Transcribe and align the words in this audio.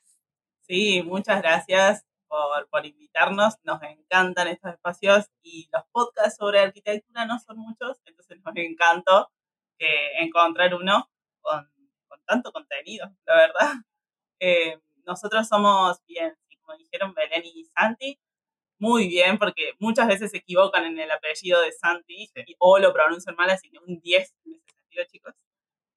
Sí, 0.61 1.01
muchas 1.03 1.41
gracias 1.41 2.05
por, 2.27 2.69
por, 2.69 2.85
invitarnos. 2.85 3.55
Nos 3.63 3.81
encantan 3.81 4.47
estos 4.47 4.73
espacios 4.73 5.25
y 5.41 5.67
los 5.73 5.83
podcasts 5.91 6.37
sobre 6.37 6.59
arquitectura 6.59 7.25
no 7.25 7.39
son 7.39 7.57
muchos, 7.57 7.99
entonces 8.05 8.39
nos 8.43 8.55
encantó 8.55 9.31
que 9.77 10.11
encontrar 10.19 10.75
uno 10.75 11.09
con, 11.41 11.69
con, 12.07 12.23
tanto 12.25 12.51
contenido, 12.51 13.13
la 13.25 13.35
verdad. 13.35 13.73
Eh, 14.43 14.79
nosotros 15.05 15.47
somos, 15.47 16.03
bien, 16.07 16.35
como 16.63 16.75
dijeron 16.75 17.13
Belén 17.13 17.43
y 17.45 17.63
Santi, 17.65 18.19
muy 18.81 19.07
bien, 19.07 19.37
porque 19.37 19.73
muchas 19.79 20.07
veces 20.07 20.31
se 20.31 20.37
equivocan 20.37 20.85
en 20.85 20.99
el 20.99 21.11
apellido 21.11 21.61
de 21.61 21.71
Santi 21.71 22.31
o 22.57 22.79
lo 22.79 22.91
pronuncian 22.91 23.35
mal, 23.35 23.51
así 23.51 23.69
que 23.69 23.77
un 23.77 23.99
10 24.01 24.33
en 24.45 24.55
ese 24.55 24.75
sentido, 24.75 25.05
chicos. 25.07 25.35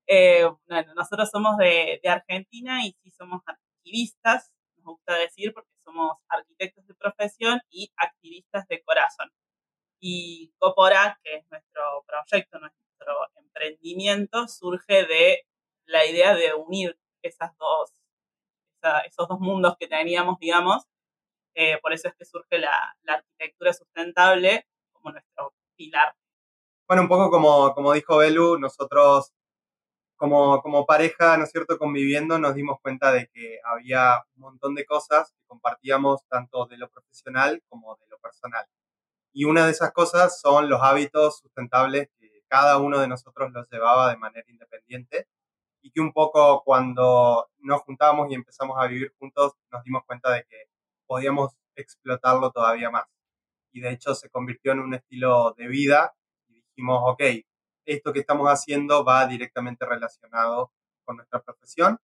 Eh, 0.06 0.46
bueno, 0.68 0.92
nosotros 0.94 1.30
somos 1.30 1.56
de, 1.56 1.98
de, 2.02 2.08
Argentina 2.10 2.84
y 2.84 2.94
sí 3.02 3.10
somos 3.10 3.40
activistas, 3.46 4.52
nos 4.77 4.96
gusta 4.96 5.16
decir, 5.16 5.55
porque 5.55 5.70
somos 5.82 6.18
arquitectos 6.28 6.86
de 6.86 6.94
profesión 6.94 7.58
y 7.70 7.90
activistas 7.96 8.68
de 8.68 8.82
corazón. 8.82 9.30
Y 9.98 10.52
Copora, 10.58 11.18
que 11.24 11.36
es 11.36 11.46
nuestro 11.50 12.05
proyecto, 12.06 12.58
nuestro 12.58 13.14
emprendimiento, 13.36 14.46
surge 14.46 15.06
de 15.06 15.46
la 15.86 16.05
idea 16.05 16.34
de 16.34 16.52
unir 16.52 16.98
esas 17.23 17.56
dos, 17.56 17.94
esos 19.06 19.27
dos 19.27 19.40
mundos 19.40 19.74
que 19.78 19.89
teníamos, 19.89 20.39
digamos, 20.39 20.84
eh, 21.55 21.79
por 21.81 21.92
eso 21.92 22.09
es 22.09 22.15
que 22.15 22.25
surge 22.25 22.59
la, 22.59 22.97
la, 23.03 23.15
arquitectura 23.15 23.73
sustentable 23.73 24.67
como 24.92 25.13
nuestro 25.13 25.53
pilar. 25.77 26.15
Bueno, 26.87 27.03
un 27.03 27.09
poco 27.09 27.31
como, 27.31 27.75
como 27.75 27.92
dijo 27.92 28.19
Belu, 28.19 28.59
nosotros 28.59 29.33
como, 30.17 30.63
como 30.63 30.87
pareja, 30.87 31.37
¿no 31.37 31.45
es 31.45 31.51
cierto?, 31.51 31.79
conviviendo, 31.79 32.39
nos 32.39 32.55
dimos 32.55 32.79
cuenta 32.81 33.13
de 33.13 33.29
que 33.33 33.59
había 33.65 34.25
un 34.37 34.42
montón 34.42 34.75
de 34.75 34.85
cosas 34.85 35.33
que 35.33 35.47
compartíamos 35.47 36.23
tanto 36.29 36.67
de 36.67 36.79
lo 36.79 36.89
profesional 36.89 37.63
como 37.69 37.97
de 37.97 38.07
lo 38.09 38.19
personal. 38.19 38.67
Y 39.33 39.45
una 39.45 39.67
de 39.67 39.73
esas 39.73 39.92
cosas 39.92 40.41
son 40.41 40.69
los 40.69 40.81
hábitos 40.83 41.39
sustentables 41.39 42.09
que 42.19 42.45
cada 42.48 42.79
uno 42.79 43.01
de 43.01 43.09
nosotros 43.09 43.51
los 43.53 43.69
llevaba 43.71 44.11
de 44.11 44.17
manera 44.17 44.48
independiente 44.48 45.27
y 45.83 45.91
que 45.91 46.01
un 46.01 46.13
poco 46.13 46.63
cuando 46.65 47.48
nos 47.59 47.83
juntábamos 47.83 48.31
y 48.31 48.35
empezamos 48.35 48.77
a 48.81 48.86
vivir 48.86 49.13
juntos 49.19 49.55
nos 49.71 49.83
dimos 49.85 50.05
cuenta 50.07 50.31
de 50.31 50.45
que 50.45 50.69
podíamos 51.07 51.55
explotarlo 51.77 52.51
todavía 52.51 52.91
más. 52.91 53.05
Y 53.73 53.81
de 53.81 53.91
hecho 53.91 54.15
se 54.15 54.31
convirtió 54.31 54.73
en 54.73 54.81
un 54.81 54.95
estilo 54.95 55.55
de 55.57 55.67
vida 55.69 56.15
y 56.48 56.55
dijimos, 56.63 57.01
ok, 57.05 57.23
esto 57.87 58.13
que 58.13 58.20
estamos 58.20 58.48
haciendo 58.48 59.05
va 59.05 59.27
directamente 59.27 59.85
relacionado 59.85 60.73
con 61.05 61.17
nuestra 61.17 61.42
profesión 61.42 61.98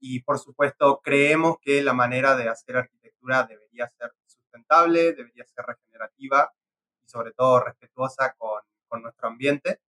y 0.00 0.20
por 0.20 0.38
supuesto 0.38 1.00
creemos 1.02 1.56
que 1.60 1.82
la 1.82 1.92
manera 1.92 2.36
de 2.36 2.48
hacer 2.48 2.76
arquitectura 2.76 3.44
debería 3.44 3.88
ser 3.88 4.12
sustentable, 4.26 5.12
debería 5.12 5.44
ser 5.46 5.64
regenerativa 5.66 6.52
y 7.02 7.08
sobre 7.08 7.32
todo 7.32 7.60
respetuosa 7.60 8.34
con, 8.36 8.62
con 8.88 9.02
nuestro 9.02 9.28
ambiente. 9.28 9.80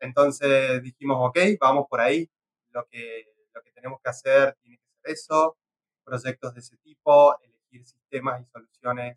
Entonces 0.00 0.82
dijimos, 0.82 1.18
ok, 1.20 1.38
vamos 1.60 1.86
por 1.88 2.00
ahí, 2.00 2.28
lo 2.70 2.86
que, 2.86 3.26
lo 3.54 3.62
que 3.62 3.70
tenemos 3.70 4.00
que 4.02 4.10
hacer 4.10 4.56
tiene 4.62 4.78
que 4.78 4.88
ser 5.02 5.12
eso, 5.12 5.56
proyectos 6.04 6.54
de 6.54 6.60
ese 6.60 6.76
tipo, 6.78 7.36
sistemas 7.80 8.40
y 8.40 8.46
soluciones 8.46 9.16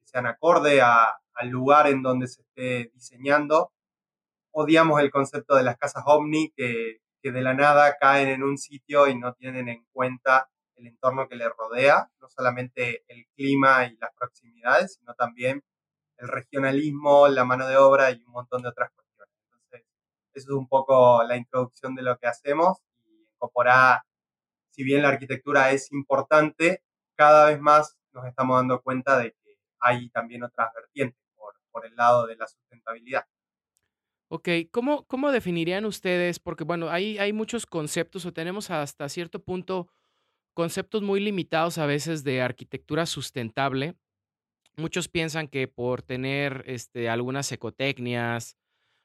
que 0.00 0.06
sean 0.06 0.26
acorde 0.26 0.80
al 0.82 1.48
lugar 1.48 1.86
en 1.86 2.02
donde 2.02 2.28
se 2.28 2.42
esté 2.42 2.90
diseñando. 2.94 3.72
Odiamos 4.52 5.00
el 5.00 5.10
concepto 5.10 5.56
de 5.56 5.64
las 5.64 5.76
casas 5.76 6.04
ovni 6.06 6.52
que, 6.56 6.98
que 7.22 7.32
de 7.32 7.42
la 7.42 7.54
nada 7.54 7.96
caen 7.98 8.28
en 8.28 8.42
un 8.42 8.58
sitio 8.58 9.08
y 9.08 9.18
no 9.18 9.32
tienen 9.34 9.68
en 9.68 9.84
cuenta 9.92 10.48
el 10.76 10.86
entorno 10.88 11.28
que 11.28 11.36
les 11.36 11.48
rodea, 11.56 12.10
no 12.20 12.28
solamente 12.28 13.02
el 13.08 13.26
clima 13.34 13.86
y 13.86 13.96
las 13.96 14.10
proximidades, 14.14 14.96
sino 14.98 15.14
también 15.14 15.62
el 16.18 16.28
regionalismo, 16.28 17.28
la 17.28 17.44
mano 17.44 17.66
de 17.66 17.76
obra 17.76 18.10
y 18.10 18.22
un 18.22 18.32
montón 18.32 18.62
de 18.62 18.68
otras 18.68 18.90
cuestiones. 18.90 19.34
Entonces, 19.46 19.86
eso 20.34 20.50
es 20.50 20.56
un 20.56 20.68
poco 20.68 21.22
la 21.24 21.36
introducción 21.36 21.94
de 21.94 22.02
lo 22.02 22.18
que 22.18 22.26
hacemos 22.26 22.78
y 23.04 23.22
incorporar, 23.32 24.02
si 24.70 24.84
bien 24.84 25.02
la 25.02 25.08
arquitectura 25.08 25.70
es 25.70 25.90
importante, 25.92 26.82
cada 27.16 27.46
vez 27.46 27.60
más 27.60 27.96
nos 28.12 28.26
estamos 28.26 28.56
dando 28.56 28.80
cuenta 28.82 29.18
de 29.18 29.32
que 29.32 29.58
hay 29.80 30.08
también 30.10 30.42
otras 30.42 30.72
vertientes 30.74 31.20
por, 31.36 31.54
por 31.70 31.86
el 31.86 31.94
lado 31.96 32.26
de 32.26 32.36
la 32.36 32.46
sustentabilidad. 32.46 33.26
Ok, 34.28 34.48
¿cómo, 34.70 35.06
cómo 35.06 35.30
definirían 35.30 35.84
ustedes? 35.84 36.38
Porque 36.38 36.64
bueno, 36.64 36.88
hay, 36.90 37.18
hay 37.18 37.32
muchos 37.32 37.66
conceptos 37.66 38.24
o 38.26 38.32
tenemos 38.32 38.70
hasta 38.70 39.08
cierto 39.08 39.42
punto 39.42 39.88
conceptos 40.54 41.02
muy 41.02 41.20
limitados 41.20 41.78
a 41.78 41.86
veces 41.86 42.24
de 42.24 42.40
arquitectura 42.40 43.06
sustentable. 43.06 43.94
Muchos 44.76 45.08
piensan 45.08 45.46
que 45.46 45.68
por 45.68 46.02
tener 46.02 46.64
este, 46.66 47.08
algunas 47.08 47.50
ecotecnias 47.52 48.56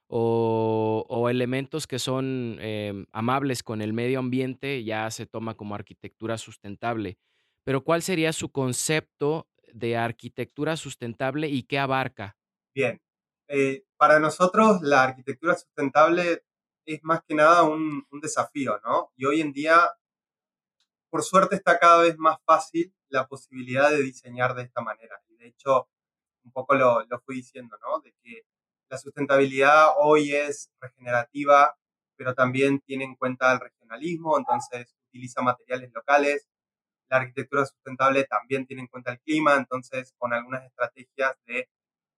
o, 0.07 1.05
o 1.09 1.29
elementos 1.29 1.85
que 1.85 1.99
son 1.99 2.57
em, 2.59 3.05
amables 3.11 3.61
con 3.61 3.81
el 3.81 3.93
medio 3.93 4.19
ambiente 4.19 4.83
ya 4.83 5.11
se 5.11 5.27
toma 5.27 5.55
como 5.55 5.75
arquitectura 5.75 6.37
sustentable 6.39 7.19
pero 7.63 7.83
¿cuál 7.83 8.01
sería 8.01 8.33
su 8.33 8.51
concepto 8.51 9.47
de 9.73 9.97
arquitectura 9.97 10.75
sustentable 10.77 11.47
y 11.47 11.63
qué 11.63 11.79
abarca? 11.79 12.37
Bien, 12.73 13.01
eh, 13.47 13.83
para 13.97 14.19
nosotros 14.19 14.81
la 14.81 15.03
arquitectura 15.03 15.55
sustentable 15.55 16.43
es 16.85 16.99
más 17.03 17.21
que 17.27 17.35
nada 17.35 17.63
un, 17.63 18.05
desafío, 18.21 18.79
¿no? 18.83 19.11
Y 19.15 19.25
hoy 19.25 19.41
en 19.41 19.51
día, 19.51 19.91
por 21.09 21.23
suerte, 21.23 21.55
está 21.55 21.77
cada 21.79 22.01
vez 22.01 22.17
más 22.17 22.37
fácil 22.45 22.93
la 23.09 23.27
posibilidad 23.27 23.89
de 23.89 24.01
diseñar 24.01 24.55
de 24.55 24.63
esta 24.63 24.81
manera. 24.81 25.21
Y 25.27 25.35
de 25.37 25.47
hecho, 25.47 25.87
un 26.43 26.51
poco 26.51 26.75
lo, 26.75 27.05
lo 27.05 27.19
fui 27.21 27.35
diciendo, 27.35 27.77
¿no? 27.81 27.99
De 28.01 28.13
que 28.23 28.43
la 28.89 28.97
sustentabilidad 28.97 29.89
hoy 29.97 30.33
es 30.33 30.71
regenerativa, 30.79 31.75
pero 32.15 32.33
también 32.33 32.81
tiene 32.81 33.05
en 33.05 33.15
cuenta 33.15 33.51
el 33.53 33.59
regionalismo, 33.59 34.37
entonces 34.37 34.95
utiliza 35.07 35.41
materiales 35.41 35.91
locales, 35.93 36.47
la 37.09 37.17
arquitectura 37.17 37.65
sustentable 37.65 38.23
también 38.25 38.65
tiene 38.65 38.83
en 38.83 38.87
cuenta 38.87 39.11
el 39.11 39.19
clima, 39.19 39.55
entonces 39.55 40.13
con 40.17 40.33
algunas 40.33 40.63
estrategias 40.65 41.35
de 41.45 41.69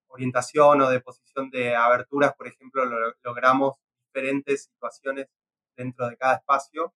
orientación 0.08 0.82
o 0.82 0.90
de 0.90 1.00
posición 1.00 1.50
de 1.50 1.76
aberturas, 1.76 2.34
por 2.36 2.48
ejemplo, 2.48 2.84
logramos 3.24 3.78
diferentes 4.08 4.66
situaciones 4.66 5.28
dentro 5.76 6.10
de 6.10 6.18
cada 6.18 6.36
espacio. 6.36 6.94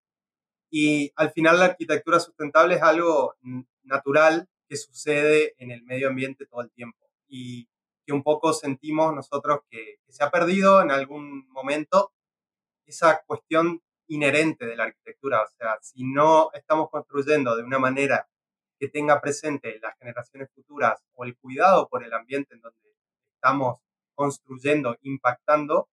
Y 0.69 1.11
al 1.15 1.31
final 1.31 1.59
la 1.59 1.65
arquitectura 1.65 2.19
sustentable 2.19 2.75
es 2.75 2.81
algo 2.81 3.35
natural 3.83 4.49
que 4.67 4.75
sucede 4.75 5.53
en 5.57 5.71
el 5.71 5.83
medio 5.83 6.09
ambiente 6.09 6.45
todo 6.45 6.61
el 6.61 6.71
tiempo 6.71 7.09
y 7.27 7.69
que 8.05 8.13
un 8.13 8.23
poco 8.23 8.53
sentimos 8.53 9.13
nosotros 9.13 9.59
que, 9.69 9.99
se 10.09 10.23
ha 10.23 10.31
perdido 10.31 10.81
en 10.81 10.91
algún 10.91 11.45
momento 11.49 12.13
esa 12.85 13.21
cuestión 13.25 13.81
inherente 14.07 14.65
de 14.65 14.75
la 14.75 14.85
arquitectura. 14.85 15.41
O 15.41 15.47
sea, 15.47 15.77
si 15.81 16.03
no 16.03 16.51
estamos 16.53 16.89
construyendo 16.89 17.55
de 17.55 17.63
una 17.63 17.79
manera 17.79 18.27
que 18.79 18.89
tenga 18.89 19.21
presente 19.21 19.79
las 19.81 19.97
generaciones 19.97 20.49
futuras 20.53 21.03
o 21.13 21.23
el 21.23 21.37
cuidado 21.37 21.87
por 21.87 22.03
el 22.03 22.13
ambiente 22.13 22.55
en 22.55 22.61
donde 22.61 22.77
estamos 23.35 23.79
construyendo, 24.15 24.97
impactando, 25.01 25.89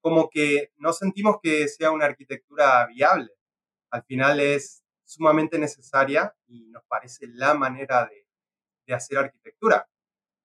como 0.00 0.28
que 0.28 0.70
no 0.76 0.92
sentimos 0.92 1.36
que 1.42 1.66
sea 1.68 1.90
una 1.90 2.06
arquitectura 2.06 2.86
viable. 2.86 3.30
Al 3.90 4.02
final 4.04 4.40
es 4.40 4.84
sumamente 5.04 5.58
necesaria 5.58 6.34
y 6.46 6.66
nos 6.70 6.84
parece 6.84 7.26
la 7.28 7.54
manera 7.54 8.06
de, 8.06 8.24
hacer 8.94 9.16
arquitectura. 9.16 9.88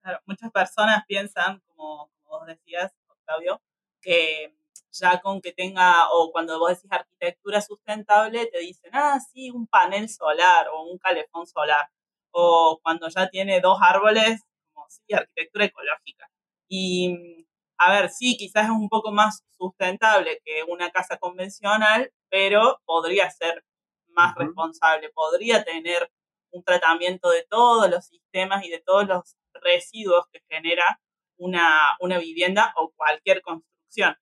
Claro, 0.02 0.22
muchas 0.26 0.50
personas 0.52 1.04
piensan, 1.08 1.60
como, 1.68 2.10
como 2.24 2.40
vos 2.40 2.48
decías, 2.48 2.94
Octavio, 3.08 3.62
que 4.02 4.56
ya 4.92 5.22
con 5.22 5.42
que 5.42 5.54
tenga, 5.54 6.10
o 6.12 6.32
cuando 6.32 6.60
vos 6.60 6.70
decís 6.70 6.92
arquitectura 6.92 7.62
sustentable, 7.62 8.48
te 8.48 8.60
dicen, 8.60 8.92
ah, 8.94 9.20
sí, 9.20 9.52
un 9.52 9.68
panel 9.68 10.10
solar 10.10 10.68
o 10.70 10.84
un 10.84 10.98
calefón 10.98 11.48
solar. 11.48 11.90
O 12.32 12.80
cuando 12.84 13.10
ya 13.10 13.30
tiene 13.30 13.62
dos 13.62 13.80
árboles, 13.82 14.42
como 14.74 14.88
sí, 14.90 15.14
arquitectura 15.14 15.66
ecológica. 15.66 16.30
Y 16.68 17.46
a 17.78 17.92
ver, 17.94 18.10
sí, 18.10 18.38
quizás 18.38 18.66
es 18.66 18.72
un 18.72 18.90
poco 18.90 19.12
más 19.12 19.44
sustentable 19.58 20.42
que 20.46 20.64
una 20.68 20.92
casa 20.92 21.18
convencional, 21.18 22.12
pero 22.30 22.82
podría 22.86 23.30
ser 23.32 23.64
más 24.10 24.36
responsable, 24.36 25.10
podría 25.14 25.64
tener 25.64 26.12
un 26.52 26.64
tratamiento 26.64 27.30
de 27.30 27.46
todos 27.50 27.90
los 27.90 28.06
sistemas 28.06 28.66
y 28.66 28.70
de 28.70 28.82
todos 28.82 29.08
los 29.08 29.38
residuos 29.54 30.26
que 30.32 30.42
genera 30.50 31.00
una, 31.38 31.96
una 32.02 32.18
vivienda 32.20 32.74
o 32.76 32.92
cualquier 32.96 33.42
construcción. 33.42 34.16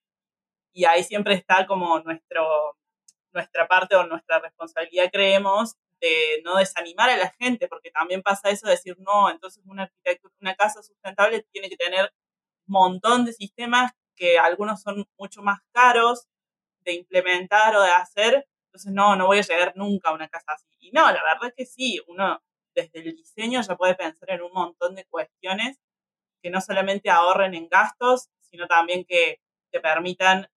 Y 0.74 0.86
ahí 0.86 1.04
siempre 1.04 1.34
está 1.36 1.66
como 1.66 2.00
nuestro, 2.00 2.78
nuestra 3.34 3.68
parte 3.68 3.96
o 3.96 4.06
nuestra 4.06 4.40
responsabilidad, 4.40 5.10
creemos, 5.12 5.76
de 6.00 6.42
no 6.44 6.58
desanimar 6.58 7.10
a 7.10 7.18
la 7.18 7.34
gente, 7.40 7.68
porque 7.68 7.92
también 7.92 8.22
pasa 8.22 8.50
eso 8.50 8.68
de 8.68 8.74
decir, 8.74 8.96
no, 9.00 9.30
entonces 9.30 9.64
una 9.66 9.92
una 10.40 10.56
casa 10.56 10.84
sustentable 10.84 11.46
tiene 11.52 11.70
que 11.70 11.78
tener 11.78 12.12
montón 12.68 13.26
de 13.26 13.34
sistemas 13.34 13.92
que 14.16 14.38
algunos 14.38 14.82
son 14.82 15.08
mucho 15.18 15.42
más 15.42 15.60
caros 15.72 16.28
de 16.82 16.94
implementar 16.94 17.76
o 17.76 17.82
de 17.82 17.92
hacer, 17.92 18.48
entonces 18.68 18.92
no, 18.92 19.16
no 19.16 19.28
voy 19.28 19.40
a 19.40 19.42
llegar 19.42 19.74
nunca 19.76 20.10
a 20.10 20.14
una 20.14 20.30
casa 20.30 20.54
así. 20.54 20.68
Y 20.80 20.92
no, 20.92 21.02
la 21.12 21.24
verdad 21.24 21.48
es 21.48 21.54
que 21.56 21.66
sí, 21.66 22.02
uno 22.08 22.42
desde 22.76 23.00
el 23.00 23.16
diseño 23.16 23.62
ya 23.62 23.76
puede 23.76 23.96
pensar 23.96 24.30
en 24.32 24.42
un 24.42 24.52
montón 24.54 24.96
de 24.96 25.06
cuestiones 25.06 25.80
que 26.42 26.50
no 26.50 26.62
solamente 26.62 27.10
ahorren 27.10 27.56
en 27.56 27.68
gastos, 27.68 28.30
sino 28.40 28.68
también 28.68 29.04
que 29.06 29.40
te 29.72 29.80
permitan 29.80 30.48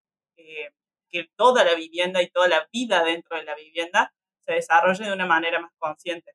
eh, 0.41 0.73
que 1.09 1.29
toda 1.37 1.65
la 1.65 1.75
vivienda 1.75 2.23
y 2.23 2.31
toda 2.31 2.49
la 2.49 2.69
vida 2.73 3.03
dentro 3.05 3.37
de 3.37 3.45
la 3.45 3.55
vivienda 3.55 4.15
se 4.47 4.55
desarrolle 4.55 5.05
de 5.05 5.13
una 5.13 5.27
manera 5.27 5.61
más 5.61 5.73
consciente. 5.79 6.35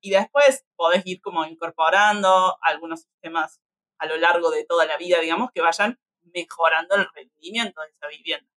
Y 0.00 0.10
después 0.10 0.64
podés 0.76 1.02
ir 1.06 1.20
como 1.20 1.44
incorporando 1.46 2.56
algunos 2.60 3.02
sistemas 3.02 3.60
a 3.98 4.06
lo 4.06 4.16
largo 4.16 4.50
de 4.50 4.64
toda 4.64 4.86
la 4.86 4.96
vida, 4.96 5.20
digamos, 5.20 5.50
que 5.52 5.62
vayan 5.62 5.98
mejorando 6.22 6.94
el 6.96 7.06
rendimiento 7.14 7.80
de 7.80 7.88
esa 7.88 8.08
vivienda. 8.08 8.50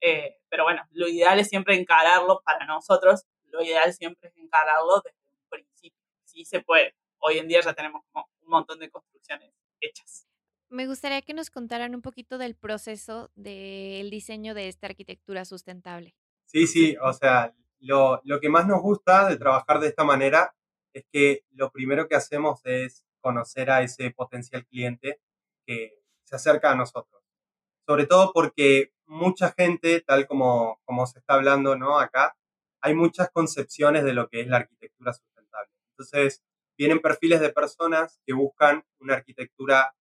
Eh, 0.00 0.38
pero 0.48 0.64
bueno, 0.64 0.82
lo 0.92 1.08
ideal 1.08 1.38
es 1.38 1.48
siempre 1.48 1.76
encararlo 1.76 2.40
para 2.44 2.64
nosotros, 2.66 3.26
lo 3.44 3.62
ideal 3.62 3.92
siempre 3.92 4.30
es 4.30 4.36
encararlo 4.36 5.02
desde 5.04 5.18
un 5.30 5.48
principio. 5.50 6.00
Sí 6.24 6.44
se 6.44 6.60
puede. 6.60 6.94
Hoy 7.18 7.38
en 7.38 7.48
día 7.48 7.60
ya 7.60 7.74
tenemos 7.74 8.02
como 8.10 8.30
un 8.40 8.48
montón 8.48 8.78
de 8.78 8.90
construcciones 8.90 9.52
hechas. 9.80 10.29
Me 10.70 10.86
gustaría 10.86 11.20
que 11.22 11.34
nos 11.34 11.50
contaran 11.50 11.96
un 11.96 12.00
poquito 12.00 12.38
del 12.38 12.54
proceso 12.54 13.30
del 13.34 14.08
diseño 14.08 14.54
de 14.54 14.68
esta 14.68 14.86
arquitectura 14.86 15.44
sustentable. 15.44 16.14
Sí, 16.46 16.68
sí, 16.68 16.96
o 17.02 17.12
sea, 17.12 17.52
lo, 17.80 18.20
lo 18.24 18.40
que 18.40 18.48
más 18.48 18.68
nos 18.68 18.80
gusta 18.80 19.28
de 19.28 19.36
trabajar 19.36 19.80
de 19.80 19.88
esta 19.88 20.04
manera 20.04 20.54
es 20.92 21.04
que 21.12 21.44
lo 21.50 21.72
primero 21.72 22.06
que 22.06 22.14
hacemos 22.14 22.60
es 22.64 23.04
conocer 23.20 23.68
a 23.70 23.82
ese 23.82 24.12
potencial 24.12 24.64
cliente 24.64 25.20
que 25.66 25.98
se 26.22 26.36
acerca 26.36 26.70
a 26.70 26.76
nosotros. 26.76 27.20
Sobre 27.84 28.06
todo 28.06 28.32
porque 28.32 28.92
mucha 29.06 29.50
gente, 29.50 30.00
tal 30.00 30.28
como, 30.28 30.80
como 30.84 31.04
se 31.06 31.18
está 31.18 31.34
hablando 31.34 31.74
¿no? 31.74 31.98
acá, 31.98 32.36
hay 32.80 32.94
muchas 32.94 33.28
concepciones 33.30 34.04
de 34.04 34.12
lo 34.12 34.28
que 34.28 34.40
es 34.40 34.46
la 34.46 34.58
arquitectura 34.58 35.12
sustentable. 35.12 35.72
Entonces, 35.90 36.44
vienen 36.78 37.00
perfiles 37.00 37.40
de 37.40 37.50
personas 37.50 38.20
que 38.24 38.34
buscan 38.34 38.84
una 39.00 39.14
arquitectura 39.14 39.94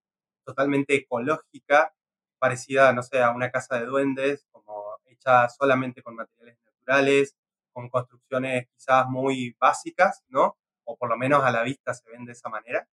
totalmente 0.48 0.94
ecológica, 0.94 1.94
parecida, 2.38 2.92
no 2.92 3.02
sé, 3.02 3.20
a 3.22 3.30
una 3.32 3.50
casa 3.50 3.78
de 3.78 3.86
duendes, 3.86 4.46
como 4.50 4.98
hecha 5.06 5.48
solamente 5.48 6.02
con 6.02 6.16
materiales 6.16 6.58
naturales, 6.64 7.36
con 7.72 7.88
construcciones 7.90 8.68
quizás 8.74 9.06
muy 9.08 9.54
básicas, 9.60 10.24
¿no? 10.28 10.56
O 10.84 10.96
por 10.96 11.10
lo 11.10 11.16
menos 11.18 11.44
a 11.44 11.50
la 11.50 11.62
vista 11.62 11.92
se 11.94 12.10
ven 12.10 12.24
de 12.24 12.32
esa 12.32 12.48
manera 12.48 12.88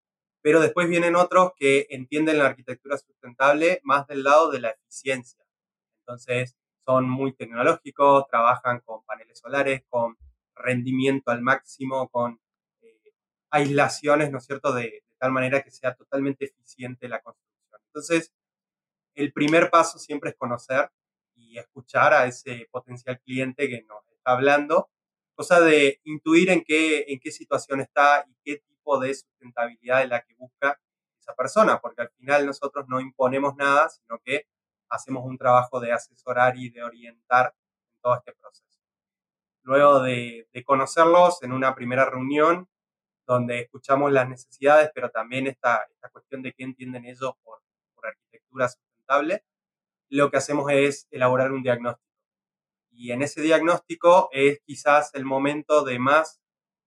pero 0.45 0.61
después 0.61 0.91
vienen 0.91 1.17
otros 1.17 1.53
que 1.57 1.87
entienden 1.89 2.39
la 2.39 2.45
arquitectura 2.49 2.99
sustentable 2.99 3.81
más 3.83 4.07
del 4.07 4.25
lado 4.25 4.51
de 4.51 4.61
la 4.61 4.71
eficiencia. 4.73 5.43
Entonces, 6.01 6.55
son 6.85 7.09
muy 7.09 7.33
tecnológicos, 7.33 8.27
trabajan 8.29 8.81
con 8.81 9.03
paneles 9.07 9.39
solares, 9.39 9.85
con 9.89 10.19
rendimiento 10.55 11.31
al 11.31 11.41
máximo, 11.41 12.11
con 12.11 12.41
eh, 12.83 13.15
aislaciones, 13.51 14.31
¿no 14.31 14.37
es 14.37 14.45
cierto?, 14.45 14.75
de, 14.75 15.04
tal 15.25 15.33
manera 15.33 15.63
que 15.63 15.71
sea 15.71 15.95
totalmente 15.95 16.45
eficiente 16.45 17.09
la 17.09 17.23
construcción. 17.23 17.81
Entonces, 17.87 18.33
el 19.15 19.33
primer 19.33 19.71
paso 19.71 19.99
siempre 19.99 20.31
es 20.31 20.37
conocer 20.37 20.91
y 21.35 21.59
escuchar 21.59 22.13
a 22.13 22.27
ese 22.27 22.69
potencial 22.71 23.21
cliente 23.21 23.69
que 23.69 23.83
nos 23.83 24.07
está 24.09 24.33
hablando, 24.33 24.91
cosa 25.35 25.61
de 25.61 26.01
intuir 26.05 26.51
en 26.51 26.63
qué, 26.63 27.05
en 27.09 27.21
qué 27.21 27.31
situación 27.31 27.81
está 27.81 28.25
y 28.29 28.37
qué 28.45 28.63
de 29.01 29.15
sustentabilidad 29.15 30.01
de 30.01 30.09
la 30.09 30.23
que 30.23 30.35
busca 30.35 30.79
esa 31.19 31.35
persona, 31.35 31.81
porque 31.81 32.03
al 32.03 32.11
final 32.11 32.47
nosotros 32.47 32.87
no 32.89 33.01
imponemos 33.01 33.57
nada, 33.57 33.89
sino 33.89 34.19
que 34.23 34.47
hacemos 34.91 35.25
un 35.25 35.39
trabajo 35.39 35.81
de 35.81 35.93
asesorar 35.93 36.57
y 36.57 36.71
de 36.71 36.83
orientar 36.83 37.55
en 37.57 38.01
todo 38.03 38.17
este 38.17 38.33
proceso. 38.33 38.81
Luego 39.63 40.01
de, 40.03 40.47
conocerlos 40.67 41.43
en 41.43 41.53
una 41.53 41.75
primera 41.75 42.05
reunión, 42.05 42.69
donde 43.27 43.61
escuchamos 43.61 44.13
las 44.13 44.29
necesidades, 44.29 44.91
pero 44.95 45.11
también 45.11 45.47
esta, 45.47 45.87
esta 45.91 46.09
cuestión 46.11 46.43
de 46.43 46.53
qué 46.53 46.65
entienden 46.65 47.05
ellos 47.07 47.33
por, 47.43 47.61
por 47.95 48.07
arquitectura 48.07 48.69
sustentable, 48.69 49.45
lo 50.09 50.31
que 50.31 50.37
hacemos 50.37 50.71
es 50.71 51.09
elaborar 51.11 51.53
un 51.53 51.63
diagnóstico. 51.63 52.05
Y 52.91 53.11
en 53.11 53.23
ese 53.23 53.43
diagnóstico 53.43 54.29
es 54.33 54.61
quizás 54.65 55.11
el 55.15 55.25
momento 55.25 55.85
de 55.85 55.99
más 55.99 56.41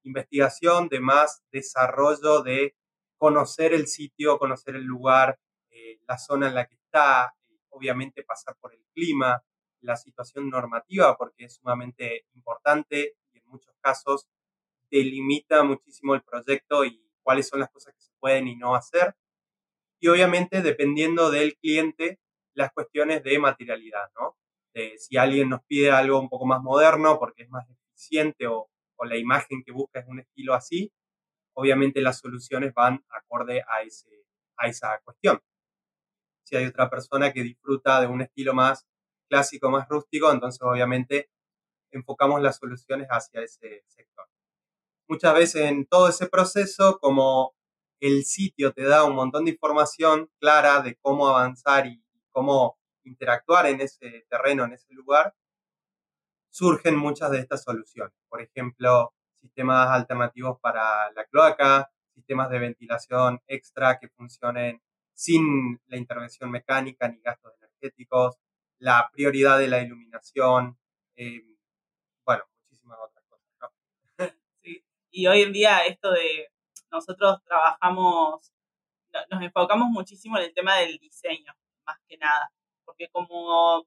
investigación, 0.03 0.87
de 0.87 1.01
más 1.01 1.43
desarrollo, 1.51 2.41
de 2.41 2.75
conocer 3.17 3.73
el 3.73 3.87
sitio, 3.87 4.37
conocer 4.37 4.75
el 4.75 4.83
lugar, 4.83 5.39
eh, 5.69 5.99
la 6.07 6.17
zona 6.17 6.47
en 6.47 6.55
la 6.55 6.65
que 6.65 6.75
está, 6.75 7.33
eh, 7.49 7.59
obviamente 7.69 8.23
pasar 8.23 8.55
por 8.59 8.73
el 8.73 8.83
clima, 8.93 9.43
la 9.81 9.97
situación 9.97 10.49
normativa, 10.49 11.17
porque 11.17 11.45
es 11.45 11.55
sumamente 11.55 12.25
importante 12.33 13.15
y 13.33 13.39
en 13.39 13.45
muchos 13.47 13.75
casos 13.81 14.27
delimita 14.89 15.63
muchísimo 15.63 16.15
el 16.15 16.21
proyecto 16.23 16.85
y 16.85 17.03
cuáles 17.23 17.47
son 17.47 17.59
las 17.59 17.69
cosas 17.69 17.93
que 17.93 18.01
se 18.01 18.11
pueden 18.19 18.47
y 18.47 18.55
no 18.55 18.75
hacer. 18.75 19.15
Y 19.99 20.07
obviamente 20.07 20.61
dependiendo 20.61 21.31
del 21.31 21.57
cliente, 21.57 22.19
las 22.53 22.71
cuestiones 22.71 23.23
de 23.23 23.39
materialidad, 23.39 24.11
¿no? 24.19 24.37
si 24.97 25.17
alguien 25.17 25.49
nos 25.49 25.63
pide 25.63 25.89
algo 25.89 26.19
un 26.19 26.29
poco 26.29 26.45
más 26.45 26.61
moderno 26.61 27.17
porque 27.17 27.43
es 27.43 27.49
más 27.49 27.67
eficiente 27.69 28.45
o, 28.45 28.69
o 28.95 29.05
la 29.05 29.17
imagen 29.17 29.63
que 29.63 29.71
busca 29.71 29.99
es 29.99 30.07
un 30.07 30.19
estilo 30.19 30.53
así, 30.53 30.91
obviamente 31.53 32.01
las 32.01 32.19
soluciones 32.19 32.73
van 32.73 33.03
acorde 33.09 33.63
a, 33.67 33.81
ese, 33.81 34.25
a 34.57 34.67
esa 34.67 34.99
cuestión. 35.03 35.41
Si 36.43 36.55
hay 36.55 36.65
otra 36.65 36.89
persona 36.89 37.33
que 37.33 37.43
disfruta 37.43 37.99
de 37.99 38.07
un 38.07 38.21
estilo 38.21 38.53
más 38.53 38.87
clásico, 39.27 39.69
más 39.69 39.87
rústico, 39.89 40.31
entonces 40.31 40.61
obviamente 40.61 41.29
enfocamos 41.91 42.41
las 42.41 42.57
soluciones 42.57 43.07
hacia 43.09 43.41
ese 43.41 43.83
sector. 43.87 44.27
Muchas 45.09 45.33
veces 45.33 45.61
en 45.63 45.85
todo 45.85 46.09
ese 46.09 46.27
proceso, 46.27 46.99
como 46.99 47.55
el 48.01 48.25
sitio 48.25 48.73
te 48.73 48.83
da 48.83 49.05
un 49.05 49.15
montón 49.15 49.45
de 49.45 49.51
información 49.51 50.29
clara 50.39 50.81
de 50.81 50.95
cómo 51.01 51.27
avanzar 51.27 51.87
y 51.87 52.03
cómo 52.31 52.77
interactuar 53.05 53.67
en 53.67 53.79
ese 53.81 54.25
terreno, 54.29 54.65
en 54.65 54.73
ese 54.73 54.93
lugar, 54.93 55.33
surgen 56.49 56.97
muchas 56.97 57.31
de 57.31 57.39
estas 57.39 57.63
soluciones. 57.63 58.13
Por 58.27 58.41
ejemplo, 58.41 59.13
sistemas 59.35 59.87
alternativos 59.89 60.59
para 60.59 61.09
la 61.13 61.25
cloaca, 61.25 61.89
sistemas 62.13 62.49
de 62.49 62.59
ventilación 62.59 63.39
extra 63.47 63.99
que 63.99 64.09
funcionen 64.09 64.81
sin 65.13 65.79
la 65.87 65.97
intervención 65.97 66.51
mecánica 66.51 67.07
ni 67.07 67.19
gastos 67.21 67.53
energéticos, 67.61 68.37
la 68.79 69.09
prioridad 69.13 69.57
de 69.57 69.67
la 69.69 69.81
iluminación, 69.81 70.77
eh, 71.15 71.43
bueno, 72.25 72.43
Y 75.17 75.25
hoy 75.25 75.41
en 75.41 75.51
día 75.51 75.79
esto 75.79 76.11
de 76.11 76.51
nosotros 76.91 77.39
trabajamos, 77.43 78.53
nos 79.31 79.41
enfocamos 79.41 79.87
muchísimo 79.89 80.37
en 80.37 80.43
el 80.43 80.53
tema 80.53 80.77
del 80.77 80.99
diseño, 80.99 81.55
más 81.87 81.97
que 82.07 82.19
nada, 82.19 82.51
porque 82.85 83.09
como 83.09 83.83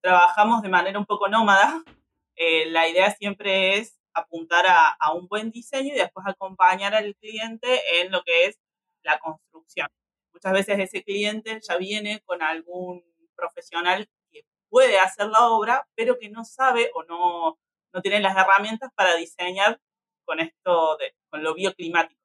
trabajamos 0.00 0.62
de 0.62 0.68
manera 0.68 0.96
un 0.96 1.06
poco 1.06 1.26
nómada, 1.26 1.82
eh, 2.36 2.66
la 2.66 2.88
idea 2.88 3.10
siempre 3.10 3.78
es 3.78 3.98
apuntar 4.12 4.64
a, 4.68 4.90
a, 4.90 5.12
un 5.12 5.26
buen 5.26 5.50
diseño 5.50 5.92
y 5.92 5.98
después 5.98 6.24
acompañar 6.24 6.94
al 6.94 7.16
cliente 7.16 8.00
en 8.00 8.12
lo 8.12 8.22
que 8.22 8.46
es 8.46 8.60
la 9.02 9.18
construcción. 9.18 9.88
Muchas 10.32 10.52
veces 10.52 10.78
ese 10.78 11.02
cliente 11.02 11.58
ya 11.68 11.76
viene 11.78 12.20
con 12.20 12.42
algún 12.42 13.02
profesional 13.34 14.08
que 14.30 14.42
puede 14.68 15.00
hacer 15.00 15.26
la 15.26 15.48
obra, 15.48 15.84
pero 15.96 16.16
que 16.16 16.30
no 16.30 16.44
sabe 16.44 16.92
o 16.94 17.02
no, 17.02 17.58
no 17.92 18.02
tiene 18.02 18.20
las 18.20 18.36
herramientas 18.36 18.92
para 18.94 19.16
diseñar 19.16 19.80
con 20.24 20.40
esto, 20.40 20.96
de, 20.98 21.14
con 21.28 21.42
lo 21.42 21.54
bioclimático. 21.54 22.20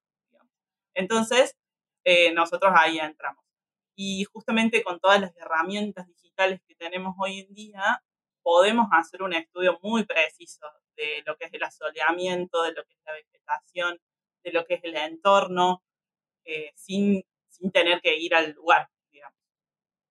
Entonces, 0.93 1.55
eh, 2.03 2.33
nosotros 2.33 2.71
ahí 2.75 2.99
entramos. 2.99 3.43
Y 3.95 4.23
justamente 4.23 4.83
con 4.83 4.99
todas 4.99 5.19
las 5.19 5.35
herramientas 5.37 6.07
digitales 6.07 6.61
que 6.67 6.75
tenemos 6.75 7.15
hoy 7.19 7.39
en 7.39 7.53
día, 7.53 8.03
podemos 8.41 8.87
hacer 8.91 9.21
un 9.21 9.33
estudio 9.33 9.79
muy 9.83 10.05
preciso 10.05 10.65
de 10.95 11.23
lo 11.25 11.37
que 11.37 11.45
es 11.45 11.53
el 11.53 11.63
asoleamiento, 11.63 12.63
de 12.63 12.73
lo 12.73 12.83
que 12.85 12.93
es 12.93 12.99
la 13.05 13.13
vegetación, 13.13 13.99
de 14.43 14.51
lo 14.51 14.65
que 14.65 14.75
es 14.75 14.83
el 14.83 14.95
entorno, 14.95 15.83
eh, 16.45 16.71
sin, 16.75 17.23
sin 17.49 17.71
tener 17.71 18.01
que 18.01 18.17
ir 18.17 18.33
al 18.33 18.51
lugar, 18.51 18.89
digamos. 19.11 19.37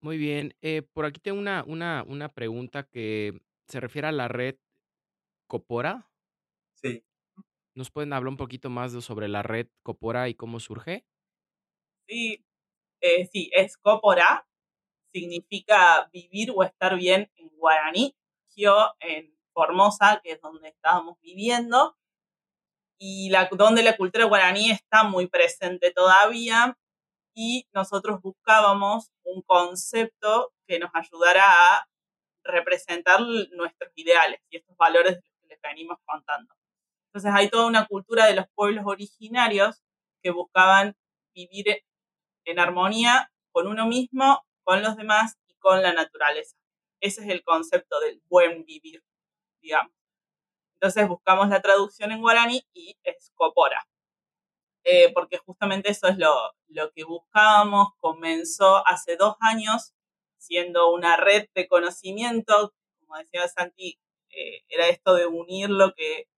Muy 0.00 0.18
bien. 0.18 0.54
Eh, 0.61 0.83
por 0.83 1.04
aquí 1.04 1.21
tengo 1.21 1.38
una, 1.38 1.64
una, 1.66 2.04
una 2.07 2.28
pregunta 2.28 2.85
que 2.85 3.40
se 3.66 3.80
refiere 3.80 4.09
a 4.09 4.12
la 4.12 4.28
red 4.28 4.57
Copora. 5.47 6.08
¿Nos 7.78 7.92
pueden 7.92 8.12
hablar 8.12 8.30
un 8.30 8.37
poquito 8.37 8.70
más 8.70 8.90
sobre 9.04 9.28
la 9.28 9.44
red 9.44 9.68
Copora 9.85 10.28
y 10.28 10.35
cómo 10.35 10.58
surge? 10.58 11.06
Sí, 12.08 12.44
eh, 13.00 13.28
sí, 13.30 13.50
es 13.52 13.76
Copora, 13.76 14.49
significa 15.12 16.11
vivir 16.12 16.50
o 16.56 16.64
estar 16.64 16.97
bien 16.97 17.30
en 17.37 17.49
guaraní. 17.50 18.16
Yo 18.56 18.94
en 18.99 19.32
Formosa, 19.52 20.20
que 20.25 20.32
es 20.32 20.40
donde 20.40 20.70
estábamos 20.70 21.20
viviendo, 21.20 21.97
y 22.99 23.30
la, 23.30 23.49
donde 23.52 23.85
la 23.85 23.97
cultura 23.97 24.25
guaraní 24.25 24.73
está 24.73 25.04
muy 25.04 25.28
presente 25.28 25.92
todavía, 25.92 26.76
y 27.32 27.68
nosotros 27.73 28.20
buscábamos 28.20 29.12
un 29.23 29.42
concepto 29.42 30.52
que 30.66 30.80
nos 30.80 30.90
ayudara 30.94 31.44
a 31.47 31.87
representar 32.42 33.20
nuestros 33.52 33.92
ideales 33.94 34.40
y 34.50 34.56
estos 34.56 34.76
valores 34.76 35.20
que 35.40 35.47
les 35.47 35.61
venimos 35.62 35.99
contando. 36.04 36.58
Entonces 37.09 37.33
hay 37.35 37.49
toda 37.49 37.67
una 37.67 37.87
cultura 37.87 38.27
de 38.27 38.35
los 38.35 38.47
pueblos 38.55 38.85
originarios 38.87 39.83
que 40.23 40.31
buscaban 40.31 40.95
vivir 41.35 41.83
en 42.45 42.59
armonía 42.59 43.31
con 43.53 43.67
uno 43.67 43.87
mismo, 43.87 44.45
con 44.62 44.83
los 44.83 44.97
demás 44.97 45.37
y 45.47 45.55
con 45.55 45.83
la 45.83 45.93
naturaleza. 45.93 46.57
Ese 47.00 47.23
es 47.23 47.29
el 47.29 47.43
concepto 47.43 48.00
del 48.00 48.23
buen 48.29 48.65
vivir, 48.65 49.03
digamos. 49.61 49.93
Entonces 50.75 51.09
buscamos 51.09 51.49
la 51.49 51.62
traducción 51.62 52.12
en 52.12 52.21
guaraní 52.21 52.62
y 52.73 52.97
es 53.03 53.33
copora. 53.35 53.87
Eh, 54.85 55.12
porque 55.12 55.38
justamente 55.38 55.91
eso 55.91 56.09
es 56.09 56.19
lo, 56.19 56.35
lo 56.69 56.91
que 56.93 57.05
buscábamos. 57.05 57.88
Comenzó 57.99 58.87
hace 58.87 59.17
dos 59.17 59.37
años 59.41 59.93
siendo 60.38 60.93
una 60.93 61.17
red 61.17 61.49
de 61.55 61.69
conocimiento, 61.69 62.75
como 63.00 63.19
decía 63.19 63.49
Santi, 63.49 63.99
eh, 64.31 64.62
era 64.69 64.88
esto 64.88 65.15
de 65.15 65.27
unir 65.27 65.69
lo 65.71 65.95
que, 65.95 66.29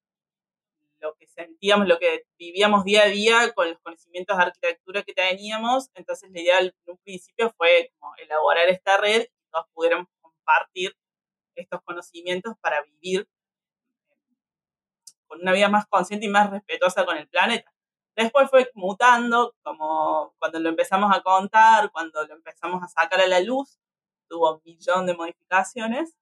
lo 1.00 1.14
que 1.14 1.26
sentíamos, 1.26 1.88
lo 1.88 1.98
que 1.98 2.24
vivíamos 2.38 2.84
día 2.84 3.04
a 3.04 3.06
día 3.06 3.52
con 3.52 3.68
los 3.68 3.78
conocimientos 3.80 4.36
de 4.36 4.42
arquitectura 4.44 5.02
que 5.02 5.14
teníamos. 5.14 5.90
Entonces 5.94 6.30
la 6.30 6.40
idea 6.40 6.60
en 6.60 6.72
un 6.86 6.98
principio 6.98 7.52
fue 7.56 7.92
como 7.98 8.14
elaborar 8.16 8.68
esta 8.68 8.96
red 8.98 9.22
y 9.22 9.50
todos 9.50 9.66
pudiéramos 9.72 10.08
compartir 10.20 10.96
estos 11.54 11.80
conocimientos 11.82 12.54
para 12.60 12.82
vivir 12.82 13.28
con 15.26 15.40
una 15.40 15.52
vida 15.52 15.68
más 15.68 15.86
consciente 15.86 16.26
y 16.26 16.28
más 16.28 16.50
respetuosa 16.50 17.04
con 17.04 17.16
el 17.16 17.28
planeta. 17.28 17.72
Después 18.16 18.50
fue 18.50 18.68
mutando, 18.74 19.54
como 19.62 20.34
cuando 20.38 20.58
lo 20.58 20.68
empezamos 20.68 21.14
a 21.16 21.22
contar, 21.22 21.90
cuando 21.92 22.26
lo 22.26 22.34
empezamos 22.34 22.82
a 22.82 22.88
sacar 22.88 23.20
a 23.20 23.26
la 23.26 23.40
luz, 23.40 23.78
tuvo 24.28 24.56
un 24.56 24.60
millón 24.64 25.06
de 25.06 25.14
modificaciones 25.14 26.16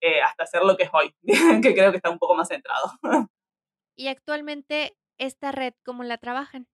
eh, 0.00 0.20
hasta 0.20 0.46
ser 0.46 0.62
lo 0.62 0.76
que 0.76 0.84
es 0.84 0.90
hoy, 0.92 1.14
que 1.62 1.74
creo 1.74 1.90
que 1.90 1.96
está 1.96 2.10
un 2.10 2.18
poco 2.18 2.34
más 2.34 2.48
centrado. 2.48 2.92
¿Y 3.98 4.06
actualmente 4.06 4.96
esta 5.18 5.50
red 5.50 5.74
cómo 5.84 6.04
la 6.04 6.18
trabajan? 6.18 6.68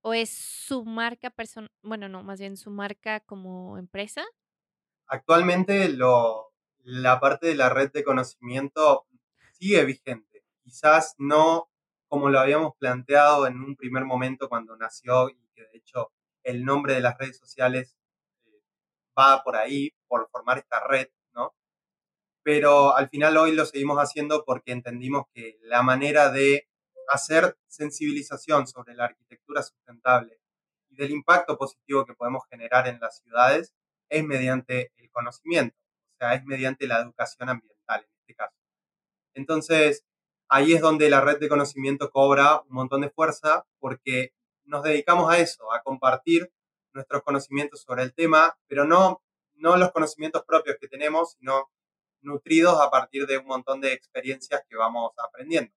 ¿O 0.00 0.14
es 0.14 0.30
su 0.30 0.86
marca 0.86 1.28
personal? 1.28 1.70
Bueno, 1.82 2.08
no, 2.08 2.22
más 2.22 2.40
bien 2.40 2.56
su 2.56 2.70
marca 2.70 3.20
como 3.20 3.76
empresa. 3.76 4.24
Actualmente 5.06 5.90
lo, 5.90 6.54
la 6.78 7.20
parte 7.20 7.48
de 7.48 7.56
la 7.56 7.68
red 7.68 7.92
de 7.92 8.02
conocimiento 8.02 9.06
sigue 9.52 9.84
vigente. 9.84 10.44
Quizás 10.64 11.14
no 11.18 11.68
como 12.08 12.30
lo 12.30 12.40
habíamos 12.40 12.72
planteado 12.78 13.46
en 13.46 13.60
un 13.60 13.76
primer 13.76 14.06
momento 14.06 14.48
cuando 14.48 14.78
nació 14.78 15.28
y 15.28 15.38
que 15.54 15.60
de 15.60 15.76
hecho 15.76 16.12
el 16.42 16.64
nombre 16.64 16.94
de 16.94 17.00
las 17.00 17.18
redes 17.18 17.36
sociales 17.36 17.98
eh, 18.46 18.62
va 19.18 19.42
por 19.42 19.56
ahí, 19.56 19.90
por 20.08 20.26
formar 20.30 20.56
esta 20.56 20.80
red. 20.88 21.08
Pero 22.46 22.96
al 22.96 23.08
final 23.08 23.36
hoy 23.38 23.56
lo 23.56 23.66
seguimos 23.66 23.98
haciendo 23.98 24.44
porque 24.44 24.70
entendimos 24.70 25.24
que 25.34 25.58
la 25.62 25.82
manera 25.82 26.30
de 26.30 26.68
hacer 27.08 27.58
sensibilización 27.66 28.68
sobre 28.68 28.94
la 28.94 29.06
arquitectura 29.06 29.64
sustentable 29.64 30.38
y 30.88 30.94
del 30.94 31.10
impacto 31.10 31.58
positivo 31.58 32.06
que 32.06 32.14
podemos 32.14 32.44
generar 32.48 32.86
en 32.86 33.00
las 33.00 33.18
ciudades 33.18 33.74
es 34.08 34.22
mediante 34.22 34.92
el 34.96 35.10
conocimiento, 35.10 35.76
o 36.14 36.18
sea, 36.20 36.34
es 36.34 36.44
mediante 36.44 36.86
la 36.86 37.00
educación 37.00 37.48
ambiental 37.48 38.02
en 38.04 38.16
este 38.20 38.36
caso. 38.36 38.54
Entonces, 39.34 40.04
ahí 40.48 40.72
es 40.72 40.80
donde 40.80 41.10
la 41.10 41.22
red 41.22 41.40
de 41.40 41.48
conocimiento 41.48 42.12
cobra 42.12 42.60
un 42.60 42.76
montón 42.76 43.00
de 43.00 43.10
fuerza 43.10 43.66
porque 43.80 44.34
nos 44.64 44.84
dedicamos 44.84 45.32
a 45.32 45.38
eso, 45.38 45.72
a 45.72 45.82
compartir 45.82 46.52
nuestros 46.92 47.24
conocimientos 47.24 47.82
sobre 47.82 48.04
el 48.04 48.14
tema, 48.14 48.56
pero 48.68 48.84
no, 48.84 49.20
no 49.56 49.76
los 49.76 49.90
conocimientos 49.90 50.44
propios 50.44 50.76
que 50.80 50.86
tenemos, 50.86 51.32
sino 51.32 51.72
nutridos 52.26 52.80
a 52.80 52.90
partir 52.90 53.26
de 53.26 53.38
un 53.38 53.46
montón 53.46 53.80
de 53.80 53.92
experiencias 53.92 54.62
que 54.68 54.76
vamos 54.76 55.12
aprendiendo. 55.18 55.72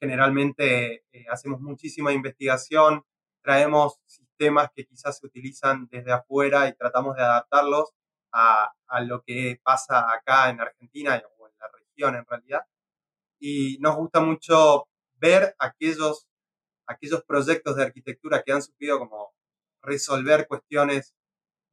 Generalmente 0.00 1.04
eh, 1.12 1.26
hacemos 1.30 1.60
muchísima 1.60 2.12
investigación, 2.12 3.04
traemos 3.42 3.98
sistemas 4.06 4.70
que 4.74 4.86
quizás 4.86 5.18
se 5.18 5.26
utilizan 5.26 5.88
desde 5.90 6.12
afuera 6.12 6.68
y 6.68 6.74
tratamos 6.74 7.16
de 7.16 7.22
adaptarlos 7.22 7.90
a, 8.32 8.72
lo 9.06 9.22
que 9.22 9.60
pasa 9.62 10.06
acá 10.12 10.50
en 10.50 10.60
Argentina 10.60 11.20
o 11.38 11.48
en 11.48 11.52
la 11.58 11.68
región 11.68 12.14
en 12.14 12.24
realidad 12.24 12.64
y 13.40 13.78
nos 13.80 13.96
gusta 13.96 14.20
mucho 14.20 14.88
ver 15.16 15.54
aquellos, 15.58 16.26
aquellos 16.86 17.24
proyectos 17.24 17.76
de 17.76 17.84
arquitectura 17.84 18.42
que 18.42 18.52
han 18.52 18.62
supido 18.62 18.98
como 18.98 19.34
resolver 19.82 20.46
cuestiones 20.46 21.14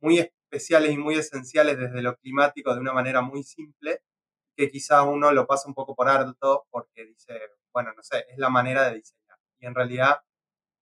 muy 0.01 0.19
especiales 0.51 0.91
y 0.91 0.97
muy 0.97 1.15
esenciales 1.15 1.77
desde 1.77 2.01
lo 2.01 2.17
climático 2.17 2.73
de 2.73 2.81
una 2.81 2.93
manera 2.93 3.21
muy 3.21 3.43
simple, 3.43 4.01
que 4.55 4.69
quizá 4.69 5.03
uno 5.03 5.31
lo 5.31 5.47
pasa 5.47 5.67
un 5.67 5.73
poco 5.73 5.95
por 5.95 6.09
alto 6.09 6.65
porque 6.69 7.05
dice, 7.05 7.39
bueno, 7.73 7.93
no 7.95 8.03
sé, 8.03 8.25
es 8.29 8.37
la 8.37 8.49
manera 8.49 8.89
de 8.89 8.95
diseñar. 8.95 9.37
Y 9.59 9.65
en 9.65 9.75
realidad, 9.75 10.21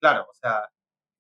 claro, 0.02 0.26
o 0.30 0.34
sea, 0.34 0.70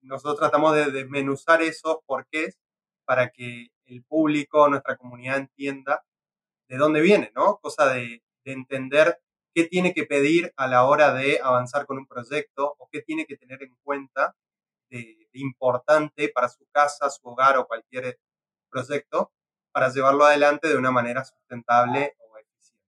nosotros 0.01 0.39
tratamos 0.39 0.75
de 0.75 0.91
desmenuzar 0.91 1.61
esos 1.61 1.99
porqués 2.07 2.57
para 3.05 3.29
que 3.29 3.67
el 3.85 4.03
público, 4.03 4.67
nuestra 4.67 4.97
comunidad 4.97 5.37
entienda 5.37 6.03
de 6.67 6.77
dónde 6.77 7.01
viene, 7.01 7.31
¿no? 7.35 7.57
Cosa 7.57 7.93
de, 7.93 8.23
de 8.45 8.51
entender 8.51 9.19
qué 9.53 9.65
tiene 9.65 9.93
que 9.93 10.05
pedir 10.05 10.53
a 10.57 10.67
la 10.67 10.85
hora 10.85 11.13
de 11.13 11.39
avanzar 11.43 11.85
con 11.85 11.97
un 11.97 12.07
proyecto 12.07 12.75
o 12.79 12.89
qué 12.91 13.01
tiene 13.01 13.25
que 13.25 13.37
tener 13.37 13.61
en 13.63 13.75
cuenta 13.83 14.35
de, 14.89 15.27
importante 15.33 16.29
para 16.29 16.49
su 16.49 16.65
casa, 16.71 17.09
su 17.09 17.27
hogar 17.27 17.57
o 17.57 17.67
cualquier 17.67 18.19
proyecto 18.69 19.31
para 19.71 19.89
llevarlo 19.89 20.25
adelante 20.25 20.67
de 20.67 20.77
una 20.77 20.91
manera 20.91 21.23
sustentable 21.23 22.15
o 22.19 22.37
eficiente. 22.37 22.87